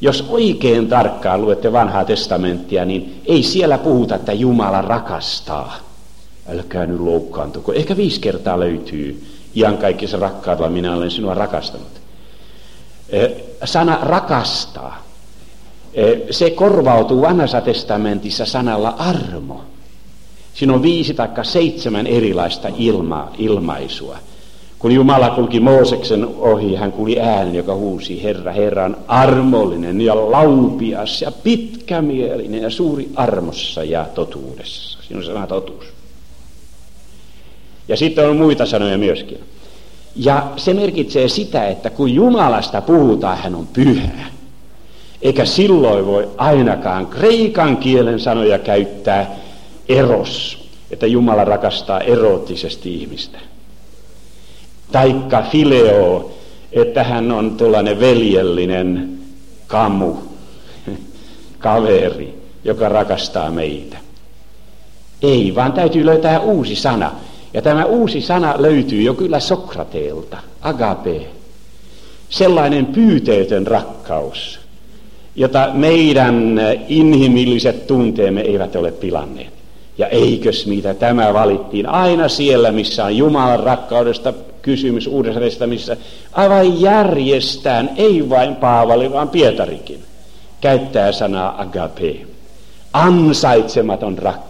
Jos 0.00 0.26
oikein 0.28 0.88
tarkkaan 0.88 1.42
luette 1.42 1.72
vanhaa 1.72 2.04
testamenttia, 2.04 2.84
niin 2.84 3.22
ei 3.26 3.42
siellä 3.42 3.78
puhuta, 3.78 4.14
että 4.14 4.32
Jumala 4.32 4.82
rakastaa– 4.82 5.76
älkää 6.48 6.86
nyt 6.86 7.00
loukkaantuko. 7.00 7.72
Ehkä 7.72 7.96
viisi 7.96 8.20
kertaa 8.20 8.60
löytyy 8.60 9.24
iankaikkisen 9.54 10.20
rakkaudella 10.20 10.70
minä 10.70 10.96
olen 10.96 11.10
sinua 11.10 11.34
rakastanut. 11.34 12.00
Eh, 13.08 13.30
sana 13.64 13.98
rakastaa, 14.02 15.02
eh, 15.94 16.20
se 16.30 16.50
korvautuu 16.50 17.22
vanhassa 17.22 17.60
testamentissa 17.60 18.46
sanalla 18.46 18.94
armo. 18.98 19.64
Siinä 20.54 20.74
on 20.74 20.82
viisi 20.82 21.14
tai 21.14 21.28
seitsemän 21.42 22.06
erilaista 22.06 22.68
ilma, 22.76 23.32
ilmaisua. 23.38 24.18
Kun 24.78 24.92
Jumala 24.92 25.30
kulki 25.30 25.60
Mooseksen 25.60 26.24
ohi, 26.38 26.74
hän 26.74 26.92
kuuli 26.92 27.20
äänen, 27.20 27.54
joka 27.54 27.74
huusi, 27.74 28.22
Herra, 28.22 28.52
Herra 28.52 28.84
on 28.84 28.96
armollinen 29.08 30.00
ja 30.00 30.30
laupias 30.30 31.22
ja 31.22 31.30
pitkämielinen 31.30 32.62
ja 32.62 32.70
suuri 32.70 33.08
armossa 33.16 33.84
ja 33.84 34.06
totuudessa. 34.14 34.98
Siinä 35.02 35.18
on 35.18 35.24
sana 35.24 35.46
totuus. 35.46 35.99
Ja 37.90 37.96
sitten 37.96 38.28
on 38.28 38.36
muita 38.36 38.66
sanoja 38.66 38.98
myöskin. 38.98 39.40
Ja 40.16 40.46
se 40.56 40.74
merkitsee 40.74 41.28
sitä, 41.28 41.68
että 41.68 41.90
kun 41.90 42.14
Jumalasta 42.14 42.80
puhutaan, 42.80 43.38
hän 43.38 43.54
on 43.54 43.66
pyhä. 43.66 44.26
Eikä 45.22 45.44
silloin 45.44 46.06
voi 46.06 46.28
ainakaan 46.36 47.06
kreikan 47.06 47.76
kielen 47.76 48.20
sanoja 48.20 48.58
käyttää 48.58 49.36
eros, 49.88 50.64
että 50.90 51.06
Jumala 51.06 51.44
rakastaa 51.44 52.00
eroottisesti 52.00 52.94
ihmistä. 52.94 53.38
Taikka 54.92 55.42
fileo, 55.42 56.30
että 56.72 57.04
hän 57.04 57.32
on 57.32 57.56
tuollainen 57.56 58.00
veljellinen 58.00 59.18
kamu, 59.66 60.14
kaveri, 61.58 62.34
joka 62.64 62.88
rakastaa 62.88 63.50
meitä. 63.50 63.96
Ei, 65.22 65.54
vaan 65.54 65.72
täytyy 65.72 66.06
löytää 66.06 66.40
uusi 66.40 66.76
sana. 66.76 67.12
Ja 67.54 67.62
tämä 67.62 67.84
uusi 67.84 68.20
sana 68.20 68.54
löytyy 68.58 69.02
jo 69.02 69.14
kyllä 69.14 69.40
Sokrateelta, 69.40 70.38
agape. 70.62 71.26
Sellainen 72.28 72.86
pyyteetön 72.86 73.66
rakkaus, 73.66 74.60
jota 75.36 75.70
meidän 75.72 76.60
inhimilliset 76.88 77.86
tunteemme 77.86 78.40
eivät 78.40 78.76
ole 78.76 78.92
pilanneet. 78.92 79.52
Ja 79.98 80.06
eikös 80.06 80.66
mitä 80.66 80.94
tämä 80.94 81.34
valittiin 81.34 81.88
aina 81.88 82.28
siellä, 82.28 82.72
missä 82.72 83.04
on 83.04 83.16
Jumalan 83.16 83.60
rakkaudesta 83.60 84.32
kysymys 84.62 85.06
uudessa 85.06 85.66
missä 85.66 85.96
aivan 86.32 86.80
järjestään, 86.80 87.90
ei 87.96 88.30
vain 88.30 88.56
Paavali, 88.56 89.12
vaan 89.12 89.28
Pietarikin, 89.28 90.00
käyttää 90.60 91.12
sanaa 91.12 91.62
agape. 91.62 92.16
Ansaitsematon 92.92 94.18
rakkaus. 94.18 94.49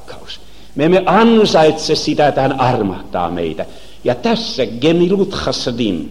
Me 0.80 0.84
emme 0.84 1.02
ansaitse 1.06 1.94
sitä, 1.94 2.28
että 2.28 2.40
hän 2.40 2.60
armahtaa 2.60 3.30
meitä. 3.30 3.66
Ja 4.04 4.14
tässä 4.14 4.66
gemilut 4.66 5.30
chassadim, 5.30 6.08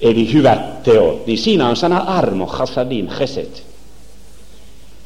eli 0.00 0.32
hyvät 0.32 0.82
teot, 0.82 1.26
niin 1.26 1.38
siinä 1.38 1.68
on 1.68 1.76
sana 1.76 1.98
armo, 1.98 2.46
chassadim, 2.46 3.08
cheset. 3.08 3.66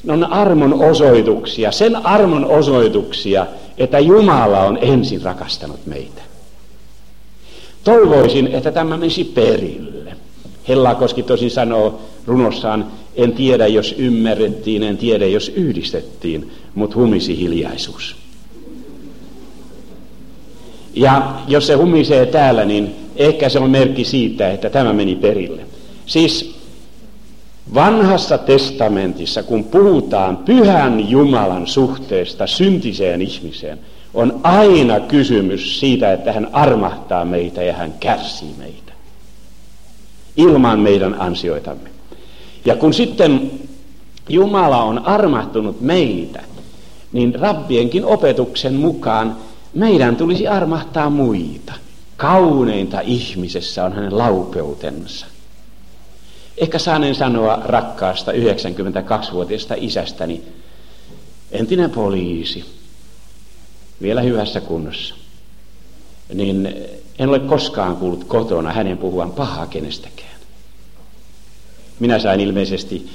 Ne 0.04 0.12
on 0.12 0.24
armon 0.24 0.72
osoituksia, 0.90 1.72
sen 1.72 2.06
armon 2.06 2.44
osoituksia, 2.44 3.46
että 3.76 3.98
Jumala 3.98 4.60
on 4.60 4.78
ensin 4.80 5.22
rakastanut 5.22 5.86
meitä. 5.86 6.22
Toivoisin, 7.84 8.46
että 8.46 8.72
tämä 8.72 8.96
menisi 8.96 9.24
perille. 9.24 10.16
Hellakoski 10.68 11.22
tosin 11.22 11.50
sanoo 11.50 12.00
runossaan, 12.26 12.86
en 13.16 13.32
tiedä 13.32 13.66
jos 13.66 13.94
ymmärrettiin, 13.98 14.82
en 14.82 14.98
tiedä 14.98 15.26
jos 15.26 15.48
yhdistettiin, 15.48 16.50
mutta 16.74 16.96
humisi 16.96 17.38
hiljaisuus. 17.38 18.27
Ja 20.98 21.34
jos 21.48 21.66
se 21.66 21.74
humisee 21.74 22.26
täällä, 22.26 22.64
niin 22.64 22.94
ehkä 23.16 23.48
se 23.48 23.58
on 23.58 23.70
merkki 23.70 24.04
siitä, 24.04 24.50
että 24.50 24.70
tämä 24.70 24.92
meni 24.92 25.16
perille. 25.16 25.62
Siis 26.06 26.58
vanhassa 27.74 28.38
testamentissa, 28.38 29.42
kun 29.42 29.64
puhutaan 29.64 30.36
pyhän 30.36 31.10
Jumalan 31.10 31.66
suhteesta 31.66 32.46
syntiseen 32.46 33.22
ihmiseen, 33.22 33.78
on 34.14 34.40
aina 34.42 35.00
kysymys 35.00 35.80
siitä, 35.80 36.12
että 36.12 36.32
hän 36.32 36.48
armahtaa 36.52 37.24
meitä 37.24 37.62
ja 37.62 37.72
hän 37.72 37.94
kärsii 38.00 38.54
meitä. 38.58 38.92
Ilman 40.36 40.80
meidän 40.80 41.20
ansioitamme. 41.20 41.90
Ja 42.64 42.76
kun 42.76 42.94
sitten 42.94 43.50
Jumala 44.28 44.82
on 44.82 45.06
armahtunut 45.06 45.80
meitä, 45.80 46.42
niin 47.12 47.34
rabbienkin 47.34 48.04
opetuksen 48.04 48.74
mukaan 48.74 49.36
meidän 49.78 50.16
tulisi 50.16 50.48
armahtaa 50.48 51.10
muita. 51.10 51.72
Kauneinta 52.16 53.00
ihmisessä 53.00 53.84
on 53.84 53.92
hänen 53.92 54.18
laupeutensa. 54.18 55.26
Ehkä 56.56 56.78
saanen 56.78 57.14
sanoa 57.14 57.62
rakkaasta 57.64 58.32
92-vuotiaasta 58.32 59.74
isästäni, 59.76 60.42
entinen 61.52 61.90
poliisi, 61.90 62.64
vielä 64.02 64.20
hyvässä 64.20 64.60
kunnossa, 64.60 65.14
niin 66.34 66.74
en 67.18 67.28
ole 67.28 67.38
koskaan 67.38 67.96
kuullut 67.96 68.24
kotona 68.24 68.72
hänen 68.72 68.98
puhuvan 68.98 69.32
pahaa 69.32 69.66
kenestäkään. 69.66 70.38
Minä 72.00 72.18
sain 72.18 72.40
ilmeisesti 72.40 73.10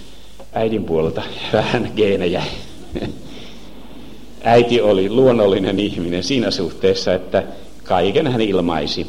äidin 0.54 0.84
puolelta 0.84 1.21
vähän 1.54 1.91
geenejä. 1.95 2.43
Äiti 4.43 4.82
oli 4.82 5.10
luonnollinen 5.10 5.79
ihminen 5.79 6.23
siinä 6.23 6.51
suhteessa, 6.51 7.13
että 7.13 7.43
kaiken 7.84 8.27
hän 8.27 8.41
ilmaisi. 8.41 9.08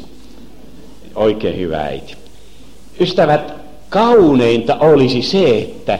Oikein 1.15 1.57
hyvä 1.57 1.81
äiti. 1.81 2.15
Ystävät, 2.99 3.53
kauneinta 3.89 4.75
olisi 4.79 5.21
se, 5.21 5.57
että 5.57 5.99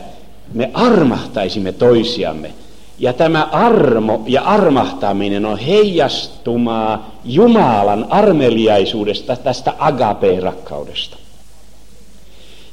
me 0.53 0.71
armahtaisimme 0.73 1.71
toisiamme. 1.71 2.53
Ja 2.99 3.13
tämä 3.13 3.43
armo 3.51 4.23
ja 4.27 4.41
armahtaminen 4.41 5.45
on 5.45 5.57
heijastumaa 5.57 7.15
Jumalan 7.25 8.07
armeliaisuudesta, 8.09 9.35
tästä 9.35 9.73
agape-rakkaudesta. 9.77 11.17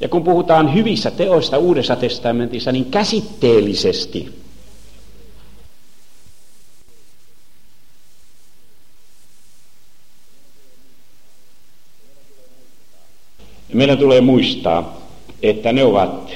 Ja 0.01 0.09
kun 0.09 0.25
puhutaan 0.25 0.75
hyvissä 0.75 1.11
teoista 1.11 1.59
Uudessa 1.59 1.96
testamentissa, 1.96 2.72
niin 2.72 2.85
käsitteellisesti 2.85 4.41
meidän 13.73 13.99
tulee 13.99 14.21
muistaa, 14.21 15.03
että 15.43 15.73
ne 15.73 15.85
ovat 15.85 16.33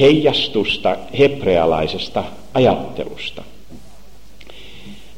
heijastusta 0.00 0.96
hebrealaisesta 1.18 2.24
ajattelusta. 2.54 3.42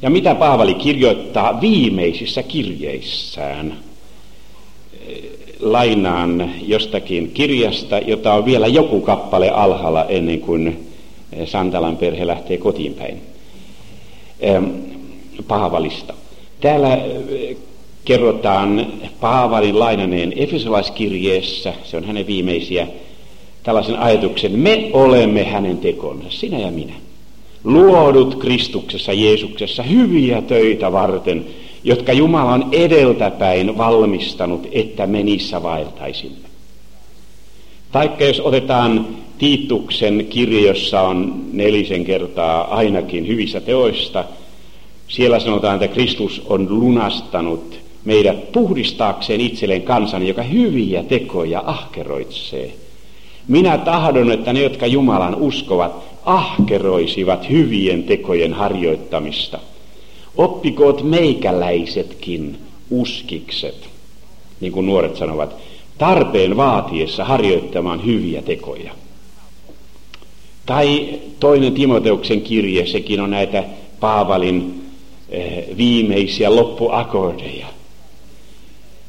Ja 0.01 0.09
mitä 0.09 0.35
Paavali 0.35 0.73
kirjoittaa 0.73 1.61
viimeisissä 1.61 2.43
kirjeissään, 2.43 3.77
lainaan 5.59 6.51
jostakin 6.61 7.31
kirjasta, 7.33 7.97
jota 7.97 8.33
on 8.33 8.45
vielä 8.45 8.67
joku 8.67 9.01
kappale 9.01 9.49
alhaalla 9.49 10.05
ennen 10.05 10.39
kuin 10.39 10.87
Santalan 11.45 11.97
perhe 11.97 12.27
lähtee 12.27 12.57
kotiin 12.57 12.93
päin. 12.93 13.21
Paavalista. 15.47 16.13
Täällä 16.61 16.97
kerrotaan 18.05 18.87
Paavalin 19.19 19.79
lainaneen 19.79 20.33
Efesolaiskirjeessä, 20.35 21.73
se 21.83 21.97
on 21.97 22.03
hänen 22.03 22.27
viimeisiä, 22.27 22.87
tällaisen 23.63 23.99
ajatuksen, 23.99 24.51
me 24.51 24.89
olemme 24.93 25.43
hänen 25.43 25.77
tekonsa, 25.77 26.25
sinä 26.29 26.59
ja 26.59 26.71
minä. 26.71 26.93
Luodut 27.63 28.35
Kristuksessa, 28.35 29.13
Jeesuksessa 29.13 29.83
hyviä 29.83 30.41
töitä 30.41 30.91
varten, 30.91 31.45
jotka 31.83 32.13
Jumala 32.13 32.53
on 32.53 32.69
edeltäpäin 32.71 33.77
valmistanut, 33.77 34.67
että 34.71 35.07
me 35.07 35.23
niissä 35.23 35.63
vaeltaisimme. 35.63 36.47
Taikka 37.91 38.23
jos 38.23 38.39
otetaan 38.39 39.07
Tiituksen 39.37 40.27
kirja, 40.29 40.67
jossa 40.67 41.01
on 41.01 41.45
nelisen 41.53 42.05
kertaa 42.05 42.75
ainakin 42.75 43.27
hyvissä 43.27 43.61
teoista, 43.61 44.25
siellä 45.07 45.39
sanotaan, 45.39 45.75
että 45.75 45.93
Kristus 45.93 46.41
on 46.45 46.67
lunastanut 46.69 47.82
meidät 48.05 48.51
puhdistaakseen 48.51 49.41
itselleen 49.41 49.81
kansan, 49.81 50.27
joka 50.27 50.43
hyviä 50.43 51.03
tekoja 51.03 51.63
ahkeroitsee. 51.65 52.73
Minä 53.47 53.77
tahdon, 53.77 54.31
että 54.31 54.53
ne, 54.53 54.61
jotka 54.61 54.87
Jumalan 54.87 55.35
uskovat, 55.35 56.03
ahkeroisivat 56.25 57.49
hyvien 57.49 58.03
tekojen 58.03 58.53
harjoittamista. 58.53 59.59
Oppikoot 60.37 61.03
meikäläisetkin 61.03 62.57
uskikset, 62.89 63.89
niin 64.59 64.71
kuin 64.71 64.85
nuoret 64.85 65.15
sanovat, 65.15 65.55
tarpeen 65.97 66.57
vaatiessa 66.57 67.25
harjoittamaan 67.25 68.05
hyviä 68.05 68.41
tekoja. 68.41 68.91
Tai 70.65 71.19
toinen 71.39 71.73
Timoteuksen 71.73 72.41
kirje, 72.41 72.85
sekin 72.85 73.19
on 73.19 73.31
näitä 73.31 73.63
Paavalin 73.99 74.83
eh, 75.29 75.65
viimeisiä 75.77 76.55
loppuakordeja. 76.55 77.72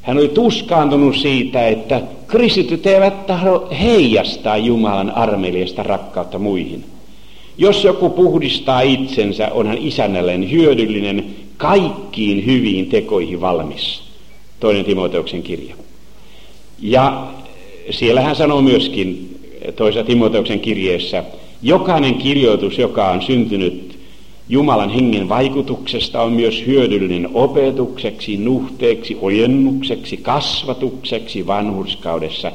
Hän 0.05 0.17
oli 0.17 0.27
tuskaantunut 0.27 1.15
siitä, 1.15 1.67
että 1.67 2.01
kristityt 2.27 2.85
eivät 2.85 3.25
tahdo 3.27 3.67
heijastaa 3.81 4.57
Jumalan 4.57 5.11
armeliasta 5.11 5.83
rakkautta 5.83 6.39
muihin. 6.39 6.83
Jos 7.57 7.83
joku 7.83 8.09
puhdistaa 8.09 8.81
itsensä, 8.81 9.49
on 9.51 9.67
hän 9.67 9.77
isännälleen 9.77 10.51
hyödyllinen, 10.51 11.25
kaikkiin 11.57 12.45
hyviin 12.45 12.85
tekoihin 12.85 13.41
valmis. 13.41 14.01
Toinen 14.59 14.85
Timoteuksen 14.85 15.43
kirja. 15.43 15.75
Ja 16.81 17.27
siellä 17.89 18.21
hän 18.21 18.35
sanoo 18.35 18.61
myöskin 18.61 19.39
toisessa 19.75 20.05
Timoteuksen 20.05 20.59
kirjeessä, 20.59 21.23
jokainen 21.61 22.15
kirjoitus, 22.15 22.77
joka 22.77 23.09
on 23.09 23.21
syntynyt 23.21 23.84
Jumalan 24.49 24.89
hengen 24.89 25.29
vaikutuksesta 25.29 26.21
on 26.21 26.33
myös 26.33 26.63
hyödyllinen 26.65 27.29
opetukseksi, 27.33 28.37
nuhteeksi, 28.37 29.17
ojennukseksi, 29.21 30.17
kasvatukseksi 30.17 31.47
vanhurskaudessa, 31.47 32.51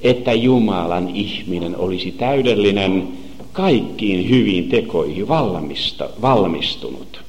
että 0.00 0.32
Jumalan 0.32 1.16
ihminen 1.16 1.76
olisi 1.76 2.12
täydellinen 2.12 3.08
kaikkiin 3.52 4.28
hyviin 4.28 4.68
tekoihin 4.68 5.28
valmistunut. 6.22 7.22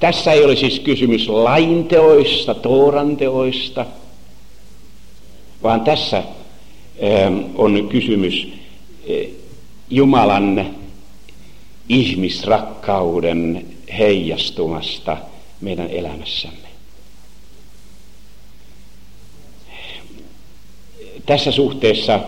Tässä 0.00 0.32
ei 0.32 0.44
ole 0.44 0.56
siis 0.56 0.80
kysymys 0.80 1.28
lainteoista, 1.28 2.54
tooranteoista, 2.54 3.86
vaan 5.62 5.80
tässä 5.80 6.16
ähm, 6.18 7.38
on 7.54 7.88
kysymys 7.88 8.48
äh, 9.10 9.30
Jumalan 9.90 10.81
ihmisrakkauden 11.92 13.66
heijastumasta 13.98 15.16
meidän 15.60 15.90
elämässämme. 15.90 16.68
Tässä 21.26 21.52
suhteessa 21.52 22.20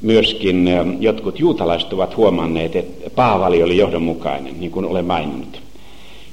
myöskin 0.00 0.68
jotkut 1.00 1.40
juutalaiset 1.40 1.92
ovat 1.92 2.16
huomanneet, 2.16 2.76
että 2.76 3.10
Paavali 3.10 3.62
oli 3.62 3.76
johdonmukainen, 3.76 4.60
niin 4.60 4.70
kuin 4.70 4.86
olen 4.86 5.04
maininnut. 5.04 5.62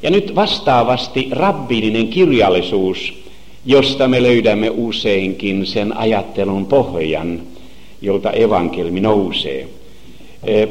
Ja 0.03 0.11
nyt 0.11 0.35
vastaavasti 0.35 1.27
rabbiininen 1.31 2.07
kirjallisuus, 2.07 3.13
josta 3.65 4.07
me 4.07 4.23
löydämme 4.23 4.69
useinkin 4.69 5.65
sen 5.65 5.97
ajattelun 5.97 6.65
pohjan, 6.65 7.41
jolta 8.01 8.31
evankelmi 8.31 8.99
nousee– 8.99 9.67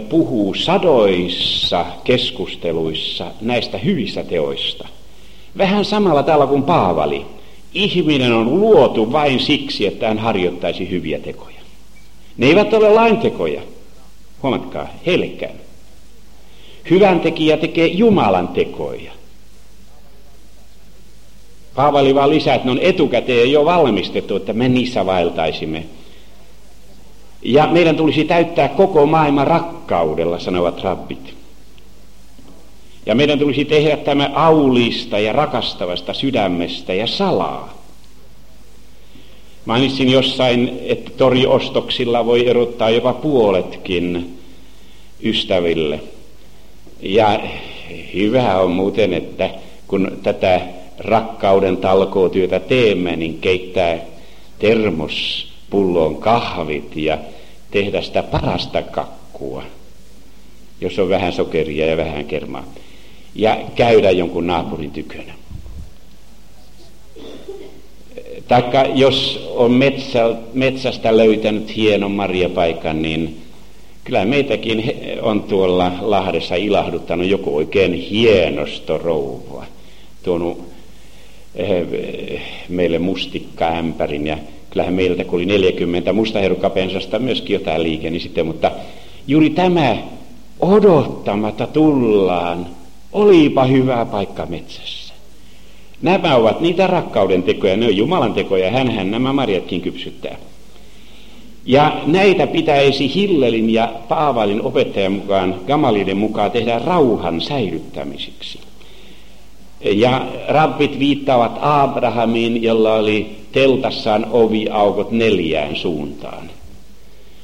puhuu 0.09 0.55
sadoissa 0.55 1.87
keskusteluissa 2.05 3.33
näistä 3.41 3.79
hyvistä 3.79 4.25
teoista. 4.25 4.89
Vähän 5.59 5.85
samalla 5.85 6.23
tavalla 6.23 6.47
kuin 6.47 6.63
Paavali. 6.63 7.27
Ihminen 7.75 8.33
on 8.33 8.61
luotu 8.61 9.13
vain 9.13 9.41
siksi, 9.41 9.87
että 9.87 10.09
hän 10.09 10.19
harjoittaisi 10.19 10.91
hyviä 10.91 11.19
tekoja. 11.19 11.61
Ne 12.37 12.47
eivät 12.47 12.75
ole 12.75 12.91
laintekoja. 12.91 13.63
Huomatkaa, 14.43 14.89
heillekään. 15.07 15.55
Hyvän 16.91 17.21
tekijä 17.21 17.57
tekee 17.57 17.87
Jumalan 17.87 18.49
tekoja. 18.49 19.13
Paavali 21.75 22.15
vaan 22.15 22.31
lisää, 22.31 22.55
että 22.55 22.67
ne 22.67 22.73
on 22.73 22.79
etukäteen 22.83 23.53
jo 23.53 23.65
valmistettu, 23.65 24.37
että 24.37 24.53
me 24.53 24.69
niissä 24.69 25.07
vaeltaisimme 25.07 25.85
ja 27.43 27.67
meidän 27.67 27.97
tulisi 27.97 28.25
täyttää 28.25 28.69
koko 28.69 29.07
maailma 29.07 29.45
rakkaudella, 29.45 30.39
sanovat 30.39 30.83
rabbit. 30.83 31.35
Ja 33.07 33.15
meidän 33.15 33.39
tulisi 33.39 33.65
tehdä 33.65 33.97
tämä 33.97 34.31
aulista 34.35 35.19
ja 35.19 35.33
rakastavasta 35.33 36.15
sydämestä 36.15 36.95
ja 36.95 37.07
salaa. 37.07 37.79
Mainitsin 39.65 40.13
jossain, 40.13 40.79
että 40.83 41.11
toriostoksilla 41.17 42.27
voi 42.27 42.49
erottaa 42.49 42.91
jopa 42.91 43.13
puoletkin 43.13 44.39
ystäville. 45.23 46.01
Ja 47.03 47.41
hyvä 48.15 48.61
on 48.61 48.71
muuten, 48.71 49.15
että 49.15 49.51
kun 49.89 50.19
tätä 50.23 50.61
rakkauden 50.99 51.77
talkootyötä 51.77 52.61
teemme, 52.61 53.17
niin 53.17 53.39
keittää 53.39 53.99
termospulloon 55.71 56.17
kahvit 56.17 56.97
ja 56.97 57.19
tehdä 57.71 58.03
sitä 58.03 58.23
parasta 58.23 58.83
kakkua, 58.83 59.63
jos 60.81 60.99
on 60.99 61.09
vähän 61.09 61.33
sokeria 61.33 61.87
ja 61.87 61.97
vähän 61.97 62.25
kermaa, 62.25 62.65
ja 63.35 63.59
käydä 63.75 64.11
jonkun 64.11 64.47
naapurin 64.47 64.91
tykönä. 64.91 65.35
Taikka 68.49 68.83
jos 68.95 69.49
on 69.55 69.73
metsä, 69.73 70.37
metsästä 70.55 71.17
löytänyt 71.17 71.77
hienon 71.77 72.11
marjapaikan, 72.11 73.03
niin 73.03 73.41
kyllä 74.05 74.25
meitäkin 74.25 74.85
on 75.23 75.43
tuolla 75.43 75.93
Lahdessa 76.01 76.55
ilahduttanut 76.55 77.27
joku 77.27 77.57
oikein 77.57 77.93
hienosto 77.93 78.99
rouva. 78.99 79.65
Tuonut 80.23 80.69
eh, 81.55 82.43
meille 82.69 82.99
mustikkaämpärin 82.99 84.27
ja 84.27 84.39
kyllähän 84.79 84.95
meiltä 84.95 85.25
kun 85.25 85.37
oli 85.37 85.47
40 85.47 86.13
mustaherukapensasta 86.13 87.19
myöskin 87.19 87.55
jotain 87.55 87.83
liike, 87.83 88.11
niin 88.11 88.21
sitten, 88.21 88.47
mutta 88.47 88.71
juuri 89.27 89.51
tämä 89.51 89.97
odottamatta 90.61 91.67
tullaan, 91.67 92.67
olipa 93.13 93.65
hyvä 93.65 94.05
paikka 94.05 94.47
metsässä. 94.47 95.15
Nämä 96.03 96.37
ovat 96.37 96.61
niitä 96.61 96.87
rakkauden 96.87 97.43
tekoja, 97.43 97.77
ne 97.77 97.87
on 97.87 97.97
Jumalan 97.97 98.35
tekoja, 98.35 98.71
hänhän 98.71 99.11
nämä 99.11 99.33
marjatkin 99.33 99.81
kypsyttää. 99.81 100.37
Ja 101.67 102.01
näitä 102.07 102.47
pitäisi 102.47 103.15
Hillelin 103.15 103.71
ja 103.71 103.93
Paavalin 104.09 104.63
opettajan 104.63 105.13
mukaan, 105.13 105.61
Gamaliden 105.67 106.17
mukaan 106.17 106.51
tehdä 106.51 106.79
rauhan 106.79 107.41
säilyttämiseksi. 107.41 108.61
Ja 109.81 110.27
rabbit 110.49 110.99
viittaavat 110.99 111.59
Abrahamiin, 111.61 112.63
jolla 112.63 112.95
oli 112.95 113.37
teltassaan 113.53 114.27
oviaukot 114.31 115.11
neljään 115.11 115.77
suuntaan. 115.77 116.51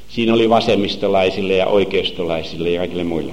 Siinä 0.08 0.34
oli 0.34 0.50
vasemmistolaisille 0.50 1.56
ja 1.56 1.66
oikeistolaisille 1.66 2.70
ja 2.70 2.78
kaikille 2.78 3.04
muille. 3.04 3.32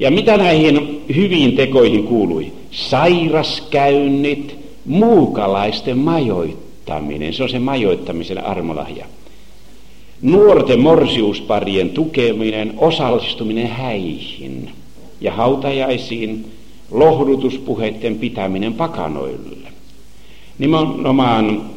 Ja 0.00 0.10
mitä 0.10 0.36
näihin 0.36 1.02
hyviin 1.16 1.56
tekoihin 1.56 2.04
kuului? 2.04 2.52
Sairaskäynnit, 2.70 4.56
muukalaisten 4.86 5.98
majoittaminen, 5.98 7.34
se 7.34 7.42
on 7.42 7.48
se 7.48 7.58
majoittamisen 7.58 8.44
armolahja. 8.44 9.06
Nuorten 10.22 10.80
morsiusparien 10.80 11.90
tukeminen, 11.90 12.74
osallistuminen 12.78 13.66
häihin 13.66 14.70
ja 15.20 15.32
hautajaisiin, 15.32 16.46
lohdutuspuheiden 16.90 18.18
pitäminen 18.18 18.74
pakanoille. 18.74 19.68
Nimenomaan 20.58 21.70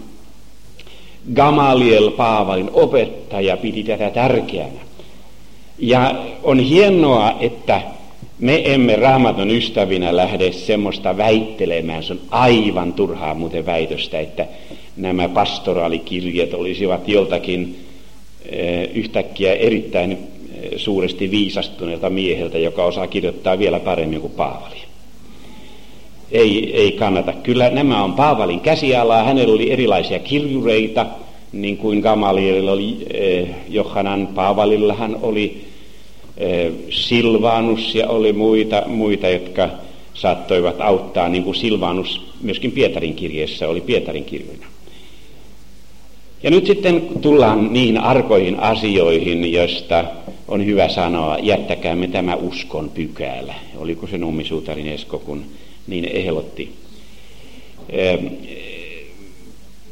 Gamaliel 1.34 2.12
Paavalin 2.12 2.70
opettaja 2.74 3.58
piti 3.58 3.84
tätä 3.84 4.10
tärkeänä. 4.10 4.80
Ja 5.80 6.16
on 6.44 6.60
hienoa, 6.60 7.36
että 7.40 7.82
me 8.40 8.74
emme 8.74 8.96
raamaton 8.96 9.52
ystävinä 9.52 10.16
lähde 10.16 10.52
semmoista 10.52 11.18
väittelemään. 11.18 12.04
Se 12.04 12.14
on 12.14 12.20
aivan 12.30 12.94
turhaa 12.94 13.34
muuten 13.34 13.66
väitöstä, 13.66 14.20
että 14.20 14.48
nämä 14.98 15.30
pastoraalikirjat 15.30 16.54
olisivat 16.54 17.08
joltakin 17.08 17.76
eh, 18.46 18.90
yhtäkkiä 18.94 19.54
erittäin 19.54 20.12
eh, 20.12 20.72
suuresti 20.78 21.32
viisastuneelta 21.32 22.10
mieheltä, 22.10 22.58
joka 22.58 22.84
osaa 22.84 23.08
kirjoittaa 23.08 23.60
vielä 23.60 23.80
paremmin 23.80 24.22
kuin 24.22 24.34
Paavali 24.34 24.93
ei, 26.32 26.74
ei 26.74 26.92
kannata. 26.92 27.34
Kyllä 27.34 27.70
nämä 27.70 28.04
on 28.04 28.14
Paavalin 28.14 28.60
käsialaa. 28.60 29.24
Hänellä 29.24 29.54
oli 29.54 29.72
erilaisia 29.72 30.20
kirjureita, 30.20 31.06
niin 31.52 31.78
kuin 31.78 32.00
Gamalielilla 32.00 32.72
oli 32.72 32.98
eh, 33.14 33.50
Johanan. 33.70 34.28
Paavalillahan 34.28 35.20
oli 35.22 35.66
eh, 36.38 36.72
Silvanus 36.90 37.96
ja 37.96 38.10
oli 38.10 38.34
muita, 38.34 38.84
muita, 38.88 39.30
jotka 39.30 39.70
saattoivat 40.14 40.82
auttaa, 40.82 41.30
niin 41.30 41.44
kuin 41.44 41.56
Silvanus 41.56 42.22
myöskin 42.42 42.72
Pietarin 42.72 43.16
kirjeessä 43.16 43.68
oli 43.68 43.82
Pietarin 43.82 44.26
kirjoina. 44.26 44.66
Ja 46.44 46.52
nyt 46.52 46.66
sitten 46.66 47.02
tullaan 47.22 47.74
niihin 47.74 47.98
arkoihin 47.98 48.60
asioihin, 48.60 49.54
joista 49.54 50.06
on 50.48 50.66
hyvä 50.66 50.90
sanoa, 50.90 51.38
jättäkäämme 51.38 52.08
tämä 52.08 52.36
uskon 52.36 52.90
pykälä. 52.90 53.54
Oliko 53.78 54.08
se 54.08 54.18
Nummisuutarin 54.18 54.88
Esko, 54.88 55.20
kun 55.20 55.44
niin 55.88 56.06
ehdotti. 56.06 56.72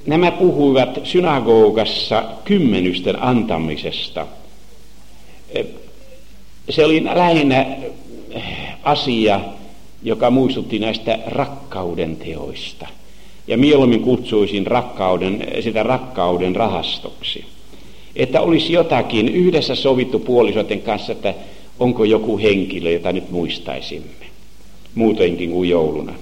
Nämä 0.06 0.32
puhuivat 0.32 1.00
synagogassa 1.04 2.24
kymmenysten 2.46 3.24
antamisesta. 3.24 4.28
Se 6.70 6.86
oli 6.86 7.04
lähinnä 7.04 7.66
asia, 8.84 9.42
joka 10.04 10.32
muistutti 10.32 10.80
näistä 10.80 11.20
rakkauden 11.26 12.16
teoista. 12.16 12.88
Ja 13.48 13.58
mieluummin 13.58 14.02
kutsuisin 14.02 14.68
rakkauden, 14.68 15.48
sitä 15.64 15.84
rakkauden 15.84 16.56
rahastoksi. 16.56 17.46
Että 18.16 18.42
olisi 18.42 18.74
jotakin 18.74 19.30
yhdessä 19.30 19.76
sovittu 19.76 20.20
puolisoiden 20.20 20.82
kanssa, 20.82 21.12
että 21.12 21.34
onko 21.80 22.04
joku 22.04 22.38
henkilö, 22.38 22.92
jota 22.92 23.12
nyt 23.12 23.32
muistaisimme 23.32 24.21
muutenkin 24.96 25.52
kuin 25.52 25.70
jouluna. 25.70 26.14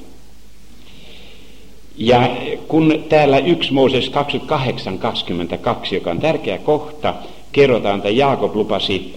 Ja 1.98 2.30
kun 2.68 3.04
täällä 3.10 3.38
1 3.38 3.74
Mooses 3.74 4.12
28.22, 4.12 5.94
joka 5.96 6.12
on 6.12 6.20
tärkeä 6.20 6.58
kohta, 6.58 7.14
kerrotaan, 7.52 7.98
että 7.98 8.10
Jaakob 8.10 8.56
lupasi, 8.56 9.14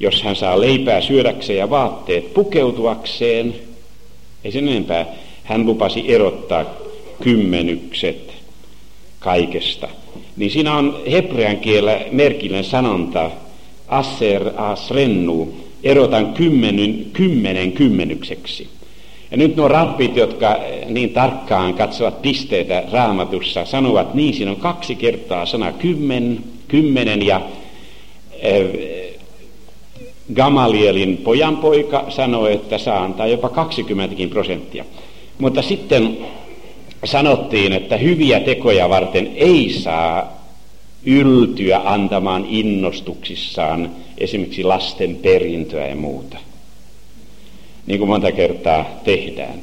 jos 0.00 0.22
hän 0.22 0.36
saa 0.36 0.60
leipää 0.60 1.00
syödäkseen 1.00 1.58
ja 1.58 1.70
vaatteet 1.70 2.34
pukeutuakseen, 2.34 3.54
ei 4.44 4.52
sen 4.52 4.68
enempää, 4.68 5.06
hän 5.44 5.66
lupasi 5.66 6.14
erottaa 6.14 6.64
kymmenykset 7.22 8.32
kaikesta. 9.18 9.88
Niin 10.36 10.50
siinä 10.50 10.76
on 10.76 11.02
hebrean 11.10 11.56
kielellä 11.56 12.00
merkillinen 12.12 12.64
sanonta, 12.64 13.30
aser 13.88 14.50
asrennu, 14.56 15.54
erotan 15.84 16.32
kymmenen, 16.34 17.06
kymmenen 17.12 17.72
kymmenykseksi. 17.72 18.68
Ja 19.30 19.36
nyt 19.36 19.56
nuo 19.56 19.68
rappit, 19.68 20.16
jotka 20.16 20.56
niin 20.86 21.10
tarkkaan 21.10 21.74
katsovat 21.74 22.22
pisteitä 22.22 22.82
raamatussa, 22.92 23.64
sanovat 23.64 24.14
niin, 24.14 24.34
siinä 24.34 24.50
on 24.50 24.56
kaksi 24.56 24.94
kertaa 24.94 25.46
sana 25.46 25.72
kymmen, 25.72 26.38
kymmenen 26.68 27.26
ja 27.26 27.36
äh, 27.36 27.42
Gamalielin 30.34 31.16
pojanpoika 31.16 32.04
sanoi, 32.08 32.52
että 32.52 32.78
saa 32.78 33.04
antaa 33.04 33.26
jopa 33.26 33.48
20 33.48 34.16
prosenttia. 34.30 34.84
Mutta 35.38 35.62
sitten 35.62 36.18
sanottiin, 37.04 37.72
että 37.72 37.96
hyviä 37.96 38.40
tekoja 38.40 38.88
varten 38.88 39.30
ei 39.34 39.70
saa 39.70 40.39
yltyä 41.04 41.80
antamaan 41.84 42.46
innostuksissaan 42.48 43.90
esimerkiksi 44.18 44.64
lasten 44.64 45.16
perintöä 45.16 45.86
ja 45.86 45.96
muuta. 45.96 46.38
Niin 47.86 47.98
kuin 47.98 48.08
monta 48.08 48.32
kertaa 48.32 48.84
tehdään. 49.04 49.58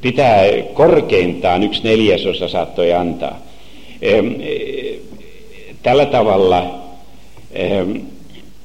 Pitää 0.00 0.42
korkeintaan 0.74 1.62
yksi 1.62 1.82
neljäsosa 1.84 2.48
saattoi 2.48 2.92
antaa. 2.92 3.38
Tällä 5.82 6.06
tavalla 6.06 6.78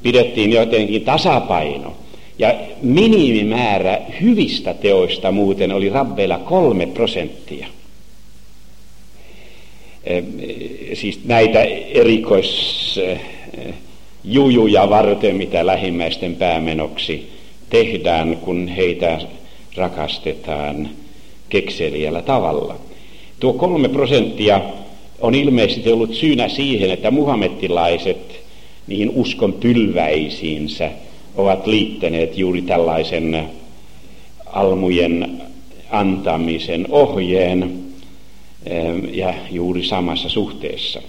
pidettiin 0.04 0.52
jotenkin 0.52 1.02
tasapaino. 1.02 1.93
Ja 2.39 2.54
minimimäärä 2.82 4.02
hyvistä 4.22 4.74
teoista 4.74 5.32
muuten 5.32 5.72
oli 5.72 5.89
rabbeilla 5.89 6.38
kolme 6.38 6.86
prosenttia. 6.86 7.68
Siis 10.93 11.20
näitä 11.26 11.64
erikoisjujuja 11.93 14.89
varten, 14.89 15.36
mitä 15.36 15.66
lähimmäisten 15.66 16.36
päämenoksi 16.36 17.30
tehdään, 17.70 18.38
kun 18.38 18.68
heitä 18.68 19.20
rakastetaan 19.76 20.89
kekseliällä 21.49 22.22
tavalla. 22.22 22.76
Tuo 23.39 23.54
kolme 23.54 23.89
prosenttia 23.89 24.62
on 25.20 25.36
ilmeisesti 25.36 25.91
ollut 25.91 26.14
syynä 26.14 26.49
siihen, 26.49 26.91
että 26.91 27.12
muhammettilaiset 27.12 28.41
niihin 28.88 29.10
uskon 29.10 29.54
pylväisiinsä 29.54 30.91
ovat 31.36 31.68
liittäneet 31.68 32.38
juuri 32.38 32.62
tällaisen 32.62 33.49
almujen 34.45 35.41
antamisen 35.91 36.88
ohjeen 36.89 37.91
ja 39.12 39.34
juuri 39.51 39.84
samassa 39.84 40.30
suhteessa. 40.30 41.01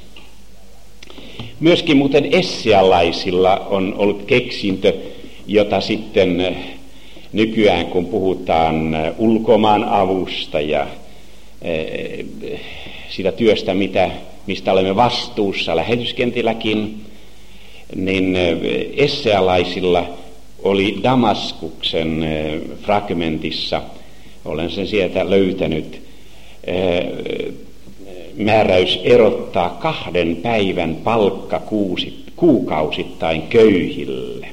Myöskin 1.61 1.97
muuten 1.97 2.29
essialaisilla 2.33 3.57
on 3.57 3.95
ollut 3.97 4.25
keksintö, 4.25 4.95
jota 5.47 5.81
sitten 5.81 6.57
nykyään 7.33 7.87
kun 7.87 8.07
puhutaan 8.07 8.97
ulkomaan 9.19 9.85
avusta 9.85 10.61
ja 10.61 10.87
sitä 13.09 13.33
työstä, 13.33 13.75
mitä, 13.75 14.11
mistä 14.47 14.73
olemme 14.73 14.97
vastuussa 14.97 15.77
lähetyskentilläkin, 15.77 17.01
niin 17.95 18.37
essealaisilla 18.97 20.07
oli 20.63 20.99
Damaskuksen 21.03 22.27
fragmentissa, 22.83 23.83
olen 24.45 24.71
sen 24.71 24.87
sieltä 24.87 25.31
löytänyt, 25.31 26.02
määräys 28.37 29.01
erottaa 29.05 29.71
kahden 29.71 30.37
päivän 30.37 30.97
palkka 31.05 31.59
kuusi, 31.59 32.25
kuukausittain 32.37 33.43
köyhille. 33.43 34.49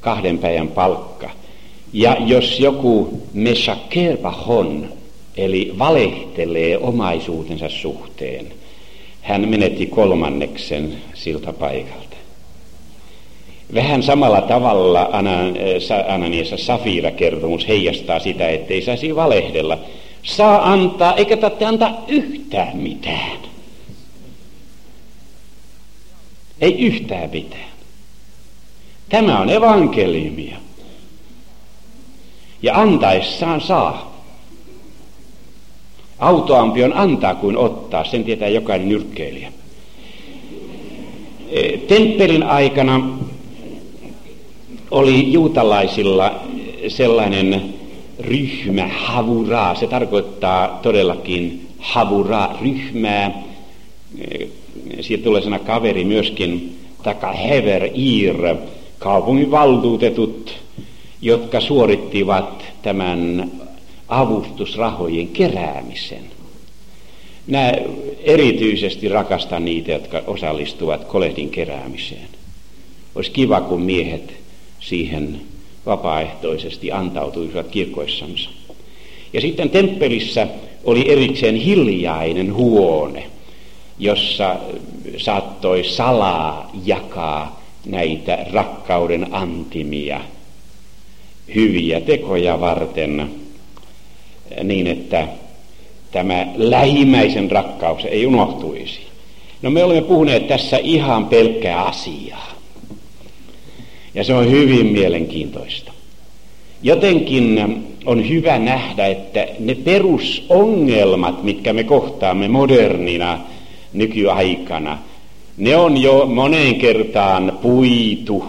Kahden 0.00 0.38
päivän 0.38 0.68
palkka. 0.68 1.30
Ja 1.92 2.16
jos 2.26 2.60
joku 2.60 3.22
meshaker 3.32 4.16
bahon, 4.16 4.88
eli 5.36 5.74
valehtelee 5.78 6.78
omaisuutensa 6.78 7.68
suhteen, 7.68 8.46
hän 9.22 9.48
menetti 9.48 9.86
kolmanneksen 9.86 10.92
siltä 11.14 11.52
paikalta. 11.52 12.16
Vähän 13.74 14.02
samalla 14.02 14.40
tavalla 14.40 15.10
Ananiassa 16.08 16.56
Safira 16.56 17.10
kertomus 17.10 17.68
heijastaa 17.68 18.18
sitä, 18.18 18.48
ettei 18.48 18.82
saisi 18.82 19.16
valehdella. 19.16 19.78
Saa 20.22 20.72
antaa, 20.72 21.14
eikä 21.14 21.36
tarvitse 21.36 21.64
antaa 21.64 22.04
yhtään 22.08 22.76
mitään. 22.76 23.38
Ei 26.60 26.86
yhtään 26.86 27.30
mitään. 27.30 27.70
Tämä 29.08 29.40
on 29.40 29.50
evankeliumia. 29.50 30.56
Ja 32.62 32.80
antaessaan 32.80 33.60
saa. 33.60 34.10
Autoampi 36.18 36.84
on 36.84 36.92
antaa 36.96 37.34
kuin 37.34 37.56
ottaa, 37.56 38.04
sen 38.04 38.24
tietää 38.24 38.48
jokainen 38.48 38.88
nyrkkeilijä. 38.88 39.52
E, 41.50 41.78
temppelin 41.78 42.42
aikana 42.42 43.18
oli 44.90 45.32
juutalaisilla 45.32 46.40
sellainen 46.88 47.74
ryhmä, 48.20 48.88
havuraa, 48.88 49.74
se 49.74 49.86
tarkoittaa 49.86 50.78
todellakin 50.82 51.68
havuraa, 51.78 52.58
ryhmää, 52.62 53.42
e, 54.18 54.46
siitä 55.00 55.24
tulee 55.24 55.42
sana 55.42 55.58
kaveri 55.58 56.04
myöskin, 56.04 56.78
taka 57.02 57.32
hever, 57.32 57.90
ir, 57.94 58.36
kaupungin 58.98 59.50
valtuutetut, 59.50 60.56
jotka 61.22 61.60
suorittivat 61.60 62.64
tämän 62.82 63.50
avustusrahojen 64.08 65.28
keräämisen. 65.28 66.24
Minä 67.46 67.72
erityisesti 68.20 69.08
rakastan 69.08 69.64
niitä, 69.64 69.92
jotka 69.92 70.22
osallistuvat 70.26 71.04
kolehdin 71.04 71.50
keräämiseen. 71.50 72.28
Olisi 73.14 73.30
kiva, 73.30 73.60
kun 73.60 73.82
miehet 73.82 74.32
siihen 74.80 75.40
vapaaehtoisesti 75.86 76.92
antautuisivat 76.92 77.68
kirkoissansa. 77.68 78.50
Ja 79.32 79.40
sitten 79.40 79.70
temppelissä 79.70 80.46
oli 80.84 81.12
erikseen 81.12 81.54
hiljainen 81.54 82.54
huone, 82.54 83.26
jossa 83.98 84.56
saattoi 85.16 85.84
salaa 85.84 86.70
jakaa 86.84 87.60
näitä 87.86 88.46
rakkauden 88.52 89.26
antimia 89.30 90.20
hyviä 91.54 92.00
tekoja 92.00 92.60
varten 92.60 93.30
niin, 94.64 94.86
että 94.86 95.28
tämä 96.12 96.46
lähimmäisen 96.56 97.50
rakkaus 97.50 98.04
ei 98.04 98.26
unohtuisi. 98.26 99.00
No 99.62 99.70
me 99.70 99.84
olemme 99.84 100.02
puhuneet 100.02 100.48
tässä 100.48 100.78
ihan 100.78 101.26
pelkkää 101.26 101.82
asiaa. 101.82 102.49
Ja 104.14 104.24
se 104.24 104.34
on 104.34 104.50
hyvin 104.50 104.86
mielenkiintoista. 104.86 105.92
Jotenkin 106.82 107.76
on 108.06 108.28
hyvä 108.28 108.58
nähdä, 108.58 109.06
että 109.06 109.46
ne 109.58 109.74
perusongelmat, 109.74 111.42
mitkä 111.42 111.72
me 111.72 111.84
kohtaamme 111.84 112.48
modernina 112.48 113.40
nykyaikana, 113.92 114.98
ne 115.56 115.76
on 115.76 115.96
jo 115.96 116.26
moneen 116.26 116.74
kertaan 116.74 117.58
puitu 117.62 118.44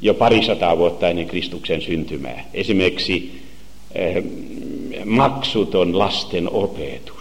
jo 0.00 0.14
parisataa 0.14 0.78
vuotta 0.78 1.08
ennen 1.08 1.26
Kristuksen 1.26 1.82
syntymää. 1.82 2.44
Esimerkiksi 2.54 3.40
eh, 3.94 4.24
maksuton 5.04 5.98
lasten 5.98 6.50
opetus. 6.52 7.20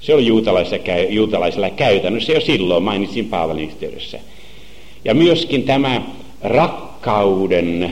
Se 0.00 0.14
oli 0.14 0.26
juutalaisella, 0.26 0.84
juutalaisella 1.08 1.70
käytännössä 1.70 2.32
jo 2.32 2.40
silloin, 2.40 2.82
mainitsin 2.82 3.28
Paavalin 3.28 3.68
yhteydessä. 3.68 4.18
Ja 5.04 5.14
myöskin 5.14 5.62
tämä 5.62 6.02
rakkauden 6.42 7.82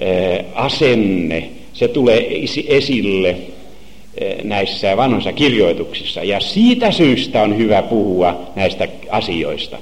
ää, 0.00 0.44
asenne, 0.54 1.48
se 1.72 1.88
tulee 1.88 2.42
esille 2.68 3.28
ää, 3.28 4.28
näissä 4.44 4.96
vanhoissa 4.96 5.32
kirjoituksissa. 5.32 6.22
Ja 6.22 6.40
siitä 6.40 6.90
syystä 6.92 7.42
on 7.42 7.56
hyvä 7.56 7.82
puhua 7.82 8.40
näistä 8.56 8.88
asioista. 9.10 9.78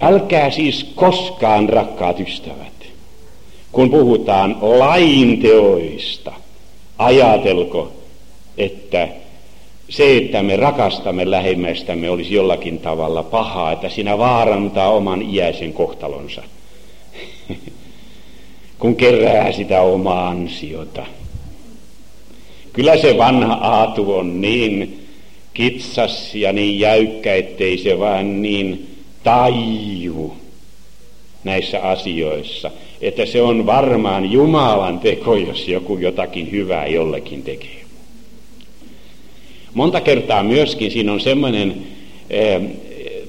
Älkää 0.00 0.50
siis 0.50 0.86
koskaan, 0.94 1.68
rakkaat 1.68 2.20
ystävät, 2.20 2.86
kun 3.72 3.90
puhutaan 3.90 4.56
lainteoista, 4.60 6.32
ajatelko, 6.98 7.92
että 8.58 9.08
se, 9.88 10.16
että 10.16 10.42
me 10.42 10.56
rakastamme 10.56 11.30
lähimmäistämme, 11.30 12.10
olisi 12.10 12.34
jollakin 12.34 12.78
tavalla 12.78 13.22
pahaa, 13.22 13.72
että 13.72 13.88
sinä 13.88 14.18
vaarantaa 14.18 14.92
oman 14.92 15.22
iäisen 15.22 15.72
kohtalonsa, 15.72 16.42
kun 18.78 18.96
kerää 18.96 19.52
sitä 19.52 19.80
omaa 19.80 20.28
ansiota. 20.28 21.06
Kyllä 22.72 22.96
se 22.96 23.18
vanha 23.18 23.54
aatu 23.54 24.14
on 24.14 24.40
niin 24.40 25.06
kitsas 25.54 26.34
ja 26.34 26.52
niin 26.52 26.80
jäykkä, 26.80 27.34
ettei 27.34 27.78
se 27.78 27.98
vaan 27.98 28.42
niin 28.42 28.96
taiju 29.22 30.36
näissä 31.44 31.82
asioissa, 31.82 32.70
että 33.00 33.26
se 33.26 33.42
on 33.42 33.66
varmaan 33.66 34.32
Jumalan 34.32 34.98
teko, 34.98 35.36
jos 35.36 35.68
joku 35.68 35.98
jotakin 35.98 36.50
hyvää 36.50 36.86
jollekin 36.86 37.42
tekee. 37.42 37.75
Monta 39.76 40.00
kertaa 40.00 40.42
myöskin 40.42 40.90
siinä 40.90 41.12
on 41.12 41.20
semmoinen 41.20 41.74
eh, 42.30 42.62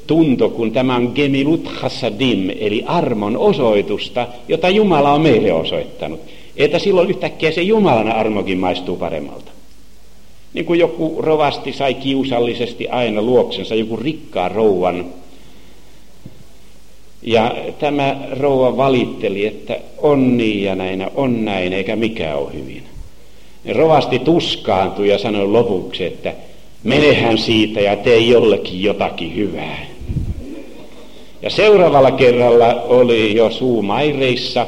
tunto, 0.07 0.49
kun 0.49 0.71
tämä 0.71 0.95
on 0.95 1.11
gemilut 1.15 1.67
hasadim, 1.67 2.49
eli 2.59 2.83
armon 2.85 3.37
osoitusta, 3.37 4.27
jota 4.47 4.69
Jumala 4.69 5.13
on 5.13 5.21
meille 5.21 5.53
osoittanut. 5.53 6.19
Että 6.55 6.79
silloin 6.79 7.09
yhtäkkiä 7.09 7.51
se 7.51 7.61
Jumalan 7.61 8.11
armokin 8.11 8.57
maistuu 8.57 8.95
paremmalta. 8.95 9.51
Niin 10.53 10.65
kuin 10.65 10.79
joku 10.79 11.15
rovasti 11.19 11.73
sai 11.73 11.93
kiusallisesti 11.93 12.87
aina 12.87 13.21
luoksensa 13.21 13.75
joku 13.75 13.95
rikkaan 13.97 14.51
rouvan, 14.51 15.05
ja 17.21 17.55
tämä 17.79 18.17
rouva 18.31 18.77
valitteli, 18.77 19.45
että 19.45 19.79
on 19.97 20.37
niin 20.37 20.63
ja 20.63 20.75
näin, 20.75 21.07
on 21.15 21.45
näin, 21.45 21.73
eikä 21.73 21.95
mikä 21.95 22.35
ole 22.35 22.53
hyvin. 22.53 22.96
Rovasti 23.73 24.19
tuskaantui 24.19 25.09
ja 25.09 25.17
sanoi 25.17 25.47
lopuksi, 25.47 26.05
että 26.05 26.33
menehän 26.83 27.37
siitä 27.37 27.81
ja 27.81 27.95
tee 27.95 28.17
jollekin 28.17 28.83
jotakin 28.83 29.35
hyvää. 29.35 29.85
Ja 31.41 31.49
seuraavalla 31.49 32.11
kerralla 32.11 32.81
oli 32.81 33.35
jo 33.35 33.51
suu 33.51 33.81
maireissa 33.81 34.67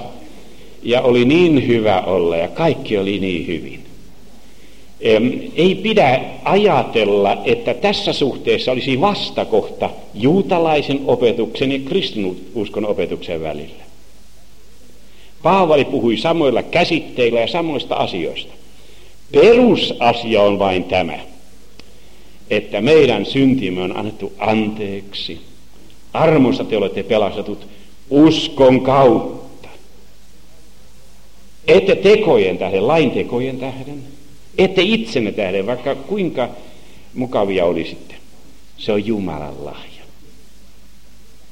ja 0.84 1.02
oli 1.02 1.26
niin 1.26 1.68
hyvä 1.68 2.02
olla 2.02 2.38
ja 2.38 2.48
kaikki 2.48 2.98
oli 2.98 3.20
niin 3.20 3.48
hyvin. 3.48 3.80
Ei 5.56 5.76
pidä 5.76 6.22
ajatella, 6.44 7.38
että 7.46 7.74
tässä 7.74 8.14
suhteessa 8.14 8.72
olisi 8.72 9.02
vastakohta 9.02 9.90
juutalaisen 10.14 11.00
opetuksen 11.06 11.72
ja 11.72 11.80
kristinuskon 11.80 12.86
opetuksen 12.86 13.42
välillä. 13.42 13.84
Paavali 15.44 15.86
puhui 15.86 16.18
samoilla 16.18 16.64
käsitteillä 16.64 17.40
ja 17.40 17.48
samoista 17.48 17.96
asioista. 17.96 18.54
Perusasia 19.32 20.42
on 20.42 20.60
vain 20.60 20.84
tämä, 20.84 21.20
että 22.50 22.82
meidän 22.82 23.26
syntimme 23.26 23.82
on 23.82 23.98
annettu 23.98 24.34
anteeksi. 24.38 25.42
Armossa 26.14 26.64
te 26.64 26.78
olette 26.78 27.04
pelastetut 27.04 27.68
uskon 28.10 28.82
kautta. 28.82 29.70
Ette 31.68 31.96
tekojen 31.96 32.58
tähden, 32.58 32.88
lain 32.88 33.12
tekojen 33.12 33.58
tähden. 33.58 34.04
Ette 34.58 34.82
itsenne 34.82 35.32
tähden, 35.32 35.68
vaikka 35.68 35.96
kuinka 35.96 36.50
mukavia 37.14 37.66
olisitte. 37.66 38.16
Se 38.78 38.92
on 38.92 39.06
Jumalan 39.06 39.66
lahja. 39.66 40.04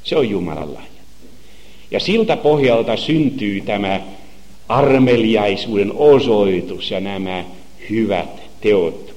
Se 0.03 0.17
on 0.17 0.29
Jumalan 0.29 0.73
lahja. 0.73 1.01
Ja 1.91 1.99
siltä 1.99 2.37
pohjalta 2.37 2.97
syntyy 2.97 3.61
tämä 3.61 4.01
armeliaisuuden 4.69 5.91
osoitus 5.95 6.91
ja 6.91 6.99
nämä 6.99 7.43
hyvät 7.89 8.41
teot, 8.61 9.15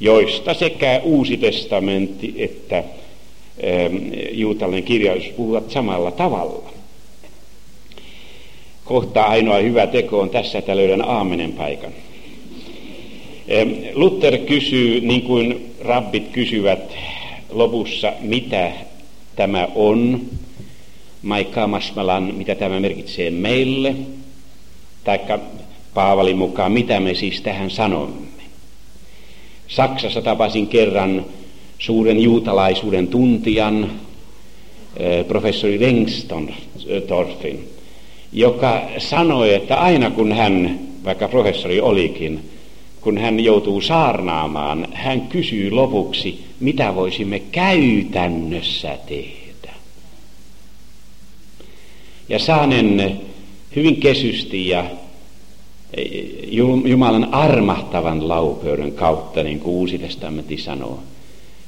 joista 0.00 0.54
sekä 0.54 1.00
Uusi 1.04 1.36
testamentti 1.36 2.34
että 2.36 2.78
ähm, 2.78 3.96
juutalainen 4.30 4.82
kirjaus 4.82 5.24
puhuvat 5.36 5.70
samalla 5.70 6.10
tavalla. 6.10 6.72
Kohta 8.84 9.22
ainoa 9.22 9.58
hyvä 9.58 9.86
teko 9.86 10.20
on 10.20 10.30
tässä, 10.30 10.58
että 10.58 10.76
löydän 10.76 11.08
aamenen 11.08 11.52
paikan. 11.52 11.92
Ähm, 13.52 13.70
Luther 13.92 14.38
kysyy, 14.38 15.00
niin 15.00 15.22
kuin 15.22 15.74
rabbit 15.80 16.28
kysyvät 16.28 16.94
lopussa, 17.50 18.12
mitä 18.20 18.72
tämä 19.36 19.68
on, 19.74 20.20
Maikka 21.22 21.66
Masmalan, 21.66 22.34
mitä 22.34 22.54
tämä 22.54 22.80
merkitsee 22.80 23.30
meille, 23.30 23.94
taikka 25.04 25.38
Paavalin 25.94 26.38
mukaan, 26.38 26.72
mitä 26.72 27.00
me 27.00 27.14
siis 27.14 27.40
tähän 27.40 27.70
sanomme. 27.70 28.26
Saksassa 29.68 30.22
tapasin 30.22 30.66
kerran 30.66 31.26
suuren 31.78 32.20
juutalaisuuden 32.22 33.08
tuntijan, 33.08 33.90
professori 35.28 35.78
Rengstorffin, 35.78 37.68
joka 38.32 38.82
sanoi, 38.98 39.54
että 39.54 39.76
aina 39.76 40.10
kun 40.10 40.32
hän, 40.32 40.80
vaikka 41.04 41.28
professori 41.28 41.80
olikin, 41.80 42.50
kun 43.00 43.18
hän 43.18 43.40
joutuu 43.40 43.80
saarnaamaan, 43.80 44.88
hän 44.92 45.20
kysyy 45.20 45.70
lopuksi, 45.70 46.44
mitä 46.60 46.94
voisimme 46.94 47.38
käytännössä 47.38 48.98
tehdä. 49.06 49.74
Ja 52.28 52.38
saanen 52.38 53.20
hyvin 53.76 53.96
kesysti 53.96 54.68
ja 54.68 54.84
Jumalan 56.84 57.34
armahtavan 57.34 58.28
laupeuden 58.28 58.92
kautta, 58.92 59.42
niin 59.42 59.60
kuin 59.60 59.74
Uusi 59.74 59.98
testamentti 59.98 60.58
sanoo. 60.58 61.02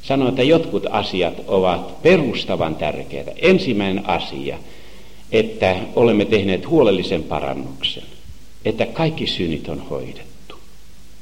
Sanoo, 0.03 0.29
että 0.29 0.43
jotkut 0.43 0.87
asiat 0.91 1.35
ovat 1.47 2.03
perustavan 2.03 2.75
tärkeitä. 2.75 3.33
Ensimmäinen 3.37 4.09
asia, 4.09 4.59
että 5.33 5.77
olemme 5.97 6.25
tehneet 6.25 6.69
huolellisen 6.69 7.23
parannuksen, 7.23 8.03
että 8.65 8.87
kaikki 8.87 9.27
synnit 9.27 9.69
on 9.69 9.81
hoidettu, 9.91 10.57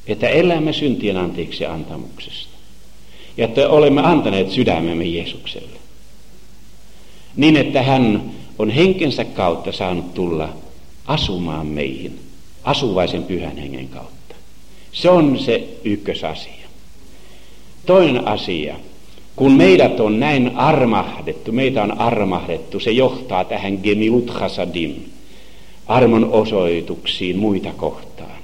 että 0.07 0.29
elämme 0.29 0.73
syntien 0.73 1.17
anteeksi 1.17 1.67
antamuksesta 1.67 2.57
ja 3.37 3.45
että 3.45 3.69
olemme 3.69 4.01
antaneet 4.01 4.51
sydämemme 4.51 5.05
Jeesukselle. 5.05 5.81
Niin, 7.37 7.57
että 7.57 7.83
hän 7.83 8.31
on 8.59 8.71
henkensä 8.71 9.25
kautta 9.25 9.73
saanut 9.73 10.15
tulla 10.15 10.49
asumaan 11.07 11.67
meihin– 11.67 12.21
asuvaisen 12.65 13.23
pyhän 13.23 13.57
hengen 13.57 13.89
kautta. 13.89 14.35
Se 14.93 15.11
on 15.11 15.39
se 15.39 15.69
ykkösasia. 15.85 16.69
Toinen 17.87 18.29
asia, 18.29 18.77
kun 19.37 19.53
meidät 19.53 20.01
on 20.01 20.21
näin 20.21 20.57
armahdettu, 20.57 21.53
meitä 21.53 21.83
on 21.83 22.01
armahdettu, 22.01 22.81
se 22.81 22.91
johtaa 22.91 23.45
tähän 23.45 23.79
gemilut 23.83 24.31
hasadim, 24.31 24.95
armon 25.87 26.25
osoituksiin 26.33 27.39
muita 27.39 27.73
kohtaan. 27.77 28.41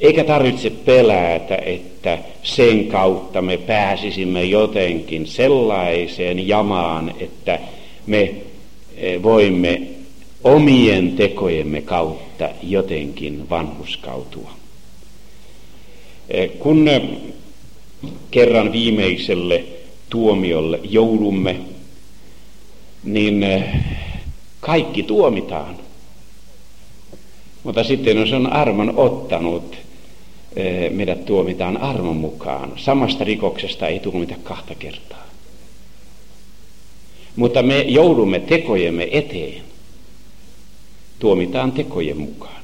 Eikä 0.00 0.24
tarvitse 0.24 0.70
pelätä, 0.70 1.56
että 1.56 2.18
sen 2.42 2.86
kautta 2.86 3.42
me 3.42 3.56
pääsisimme 3.56 4.44
jotenkin 4.44 5.26
sellaiseen 5.26 6.48
jamaan, 6.48 7.14
että 7.20 7.58
me 8.06 8.34
eh, 8.96 9.22
voimme 9.22 9.82
omien 10.44 11.16
tekojemme 11.16 11.80
kautta 11.80 12.48
jotenkin 12.62 13.50
vanhuskautua. 13.50 14.50
Eh, 16.28 16.50
kun 16.58 16.88
eh, 16.88 17.02
kerran 18.30 18.72
viimeiselle 18.72 19.64
tuomiolle 20.10 20.80
joudumme, 20.82 21.60
niin 23.04 23.42
eh, 23.42 23.64
kaikki 24.60 25.02
tuomitaan. 25.02 25.76
Mutta 27.62 27.84
sitten 27.84 28.16
jos 28.16 28.32
on 28.32 28.52
armon 28.52 28.92
ottanut, 28.96 29.76
meidät 30.90 31.24
tuomitaan 31.24 31.76
armon 31.76 32.16
mukaan. 32.16 32.72
Samasta 32.76 33.24
rikoksesta 33.24 33.88
ei 33.88 33.98
tuomita 34.00 34.34
kahta 34.42 34.74
kertaa. 34.74 35.26
Mutta 37.36 37.62
me 37.62 37.80
joudumme 37.80 38.40
tekojemme 38.40 39.08
eteen 39.10 39.62
tuomitaan 41.24 41.72
tekojen 41.72 42.18
mukaan. 42.18 42.62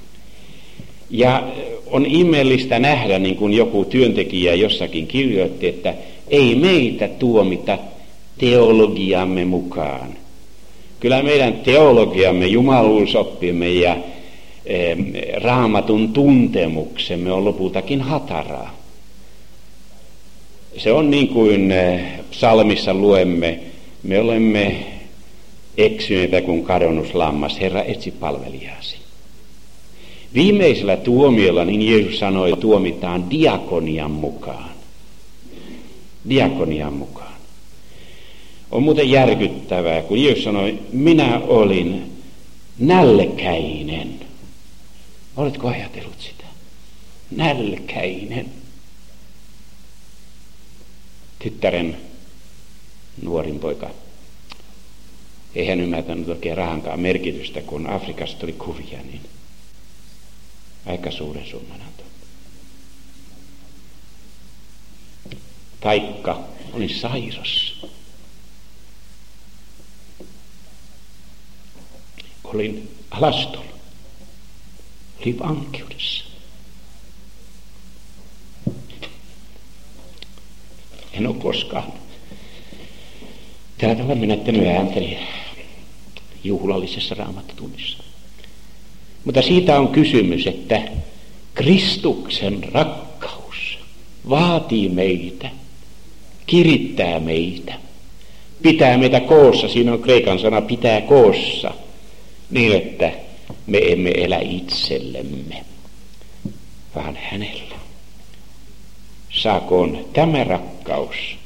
Ja 1.10 1.42
on 1.86 2.06
ihmeellistä 2.06 2.78
nähdä, 2.78 3.18
niin 3.18 3.36
kuin 3.36 3.52
joku 3.52 3.84
työntekijä 3.84 4.54
jossakin 4.54 5.06
kirjoitti, 5.06 5.66
että 5.66 5.94
ei 6.28 6.54
meitä 6.54 7.08
tuomita 7.08 7.78
teologiamme 8.38 9.44
mukaan. 9.44 10.08
Kyllä 11.00 11.22
meidän 11.22 11.52
teologiamme, 11.52 12.46
jumaluusoppimme 12.46 13.68
ja 13.68 13.96
raamatun 15.36 16.12
tuntemuksemme 16.12 17.32
on 17.32 17.44
lopultakin 17.44 18.00
hataraa. 18.00 18.76
Se 20.76 20.92
on 20.92 21.10
niin 21.10 21.28
kuin 21.28 21.72
e, 21.72 22.00
psalmissa 22.30 22.94
luemme, 22.94 23.60
me 24.02 24.20
olemme 24.20 24.76
eksyneitä 25.84 26.42
kuin 26.42 26.64
kadonnus 26.64 27.14
lammas, 27.14 27.60
Herra 27.60 27.82
etsi 27.82 28.10
palvelijasi. 28.10 28.96
Viimeisellä 30.34 30.96
tuomiolla, 30.96 31.64
niin 31.64 31.82
Jeesus 31.82 32.18
sanoi, 32.18 32.52
tuomitaan 32.60 33.30
diakonian 33.30 34.10
mukaan. 34.10 34.70
Diakonian 36.28 36.92
mukaan. 36.92 37.32
On 38.70 38.82
muuten 38.82 39.10
järkyttävää, 39.10 40.02
kun 40.02 40.22
Jeesus 40.22 40.44
sanoi, 40.44 40.78
minä 40.92 41.38
olin 41.38 42.12
nälkäinen. 42.78 44.20
Oletko 45.36 45.68
ajatellut 45.68 46.20
sitä? 46.20 46.44
Nälkäinen. 47.30 48.46
Tyttären 51.38 51.96
nuorin 53.22 53.58
poika 53.58 53.90
ei 55.54 55.66
hän 55.66 55.80
ymmärtänyt 55.80 56.28
oikein 56.28 56.56
rahankaan 56.56 57.00
merkitystä, 57.00 57.62
kun 57.62 57.86
Afrikasta 57.86 58.38
tuli 58.38 58.52
kuvia, 58.52 58.98
niin 59.02 59.20
aika 60.86 61.10
suuren 61.10 61.46
summan 61.46 61.80
antoi. 61.80 62.06
Taikka 65.80 66.40
oli 66.72 66.88
sairas. 66.88 67.80
Olin 72.44 72.96
alastolla. 73.10 73.70
Oli 75.20 75.38
vankeudessa. 75.38 76.24
En 81.12 81.26
ole 81.26 81.36
koskaan 81.36 81.92
tällä 83.80 83.94
tavalla 83.94 84.14
menettänyt 84.14 84.66
ääntäni 84.66 85.18
juhlallisessa 86.44 87.14
raamattutunnissa. 87.14 87.98
Mutta 89.24 89.42
siitä 89.42 89.78
on 89.80 89.88
kysymys, 89.88 90.46
että 90.46 90.82
Kristuksen 91.54 92.64
rakkaus 92.72 93.78
vaatii 94.28 94.88
meitä, 94.88 95.50
kirittää 96.46 97.20
meitä, 97.20 97.74
pitää 98.62 98.98
meitä 98.98 99.20
koossa, 99.20 99.68
siinä 99.68 99.92
on 99.92 100.02
kreikan 100.02 100.38
sana 100.38 100.60
pitää 100.60 101.00
koossa, 101.00 101.74
niin 102.50 102.76
että 102.76 103.12
me 103.66 103.78
emme 103.78 104.10
elä 104.10 104.38
itsellemme, 104.38 105.64
vaan 106.94 107.18
hänellä. 107.30 107.74
Saakoon 109.30 110.04
tämä 110.12 110.44
rakkaus 110.44 111.39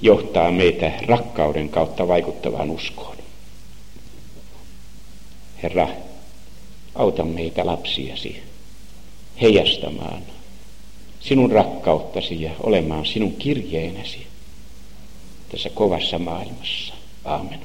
johtaa 0.00 0.50
meitä 0.50 0.92
rakkauden 1.06 1.68
kautta 1.68 2.08
vaikuttavaan 2.08 2.70
uskoon. 2.70 3.16
Herra, 5.62 5.88
auta 6.94 7.24
meitä 7.24 7.66
lapsiasi 7.66 8.42
heijastamaan 9.40 10.22
sinun 11.20 11.52
rakkauttasi 11.52 12.42
ja 12.42 12.50
olemaan 12.60 13.06
sinun 13.06 13.32
kirjeenäsi 13.32 14.26
tässä 15.50 15.70
kovassa 15.70 16.18
maailmassa. 16.18 16.94
Aamen. 17.24 17.60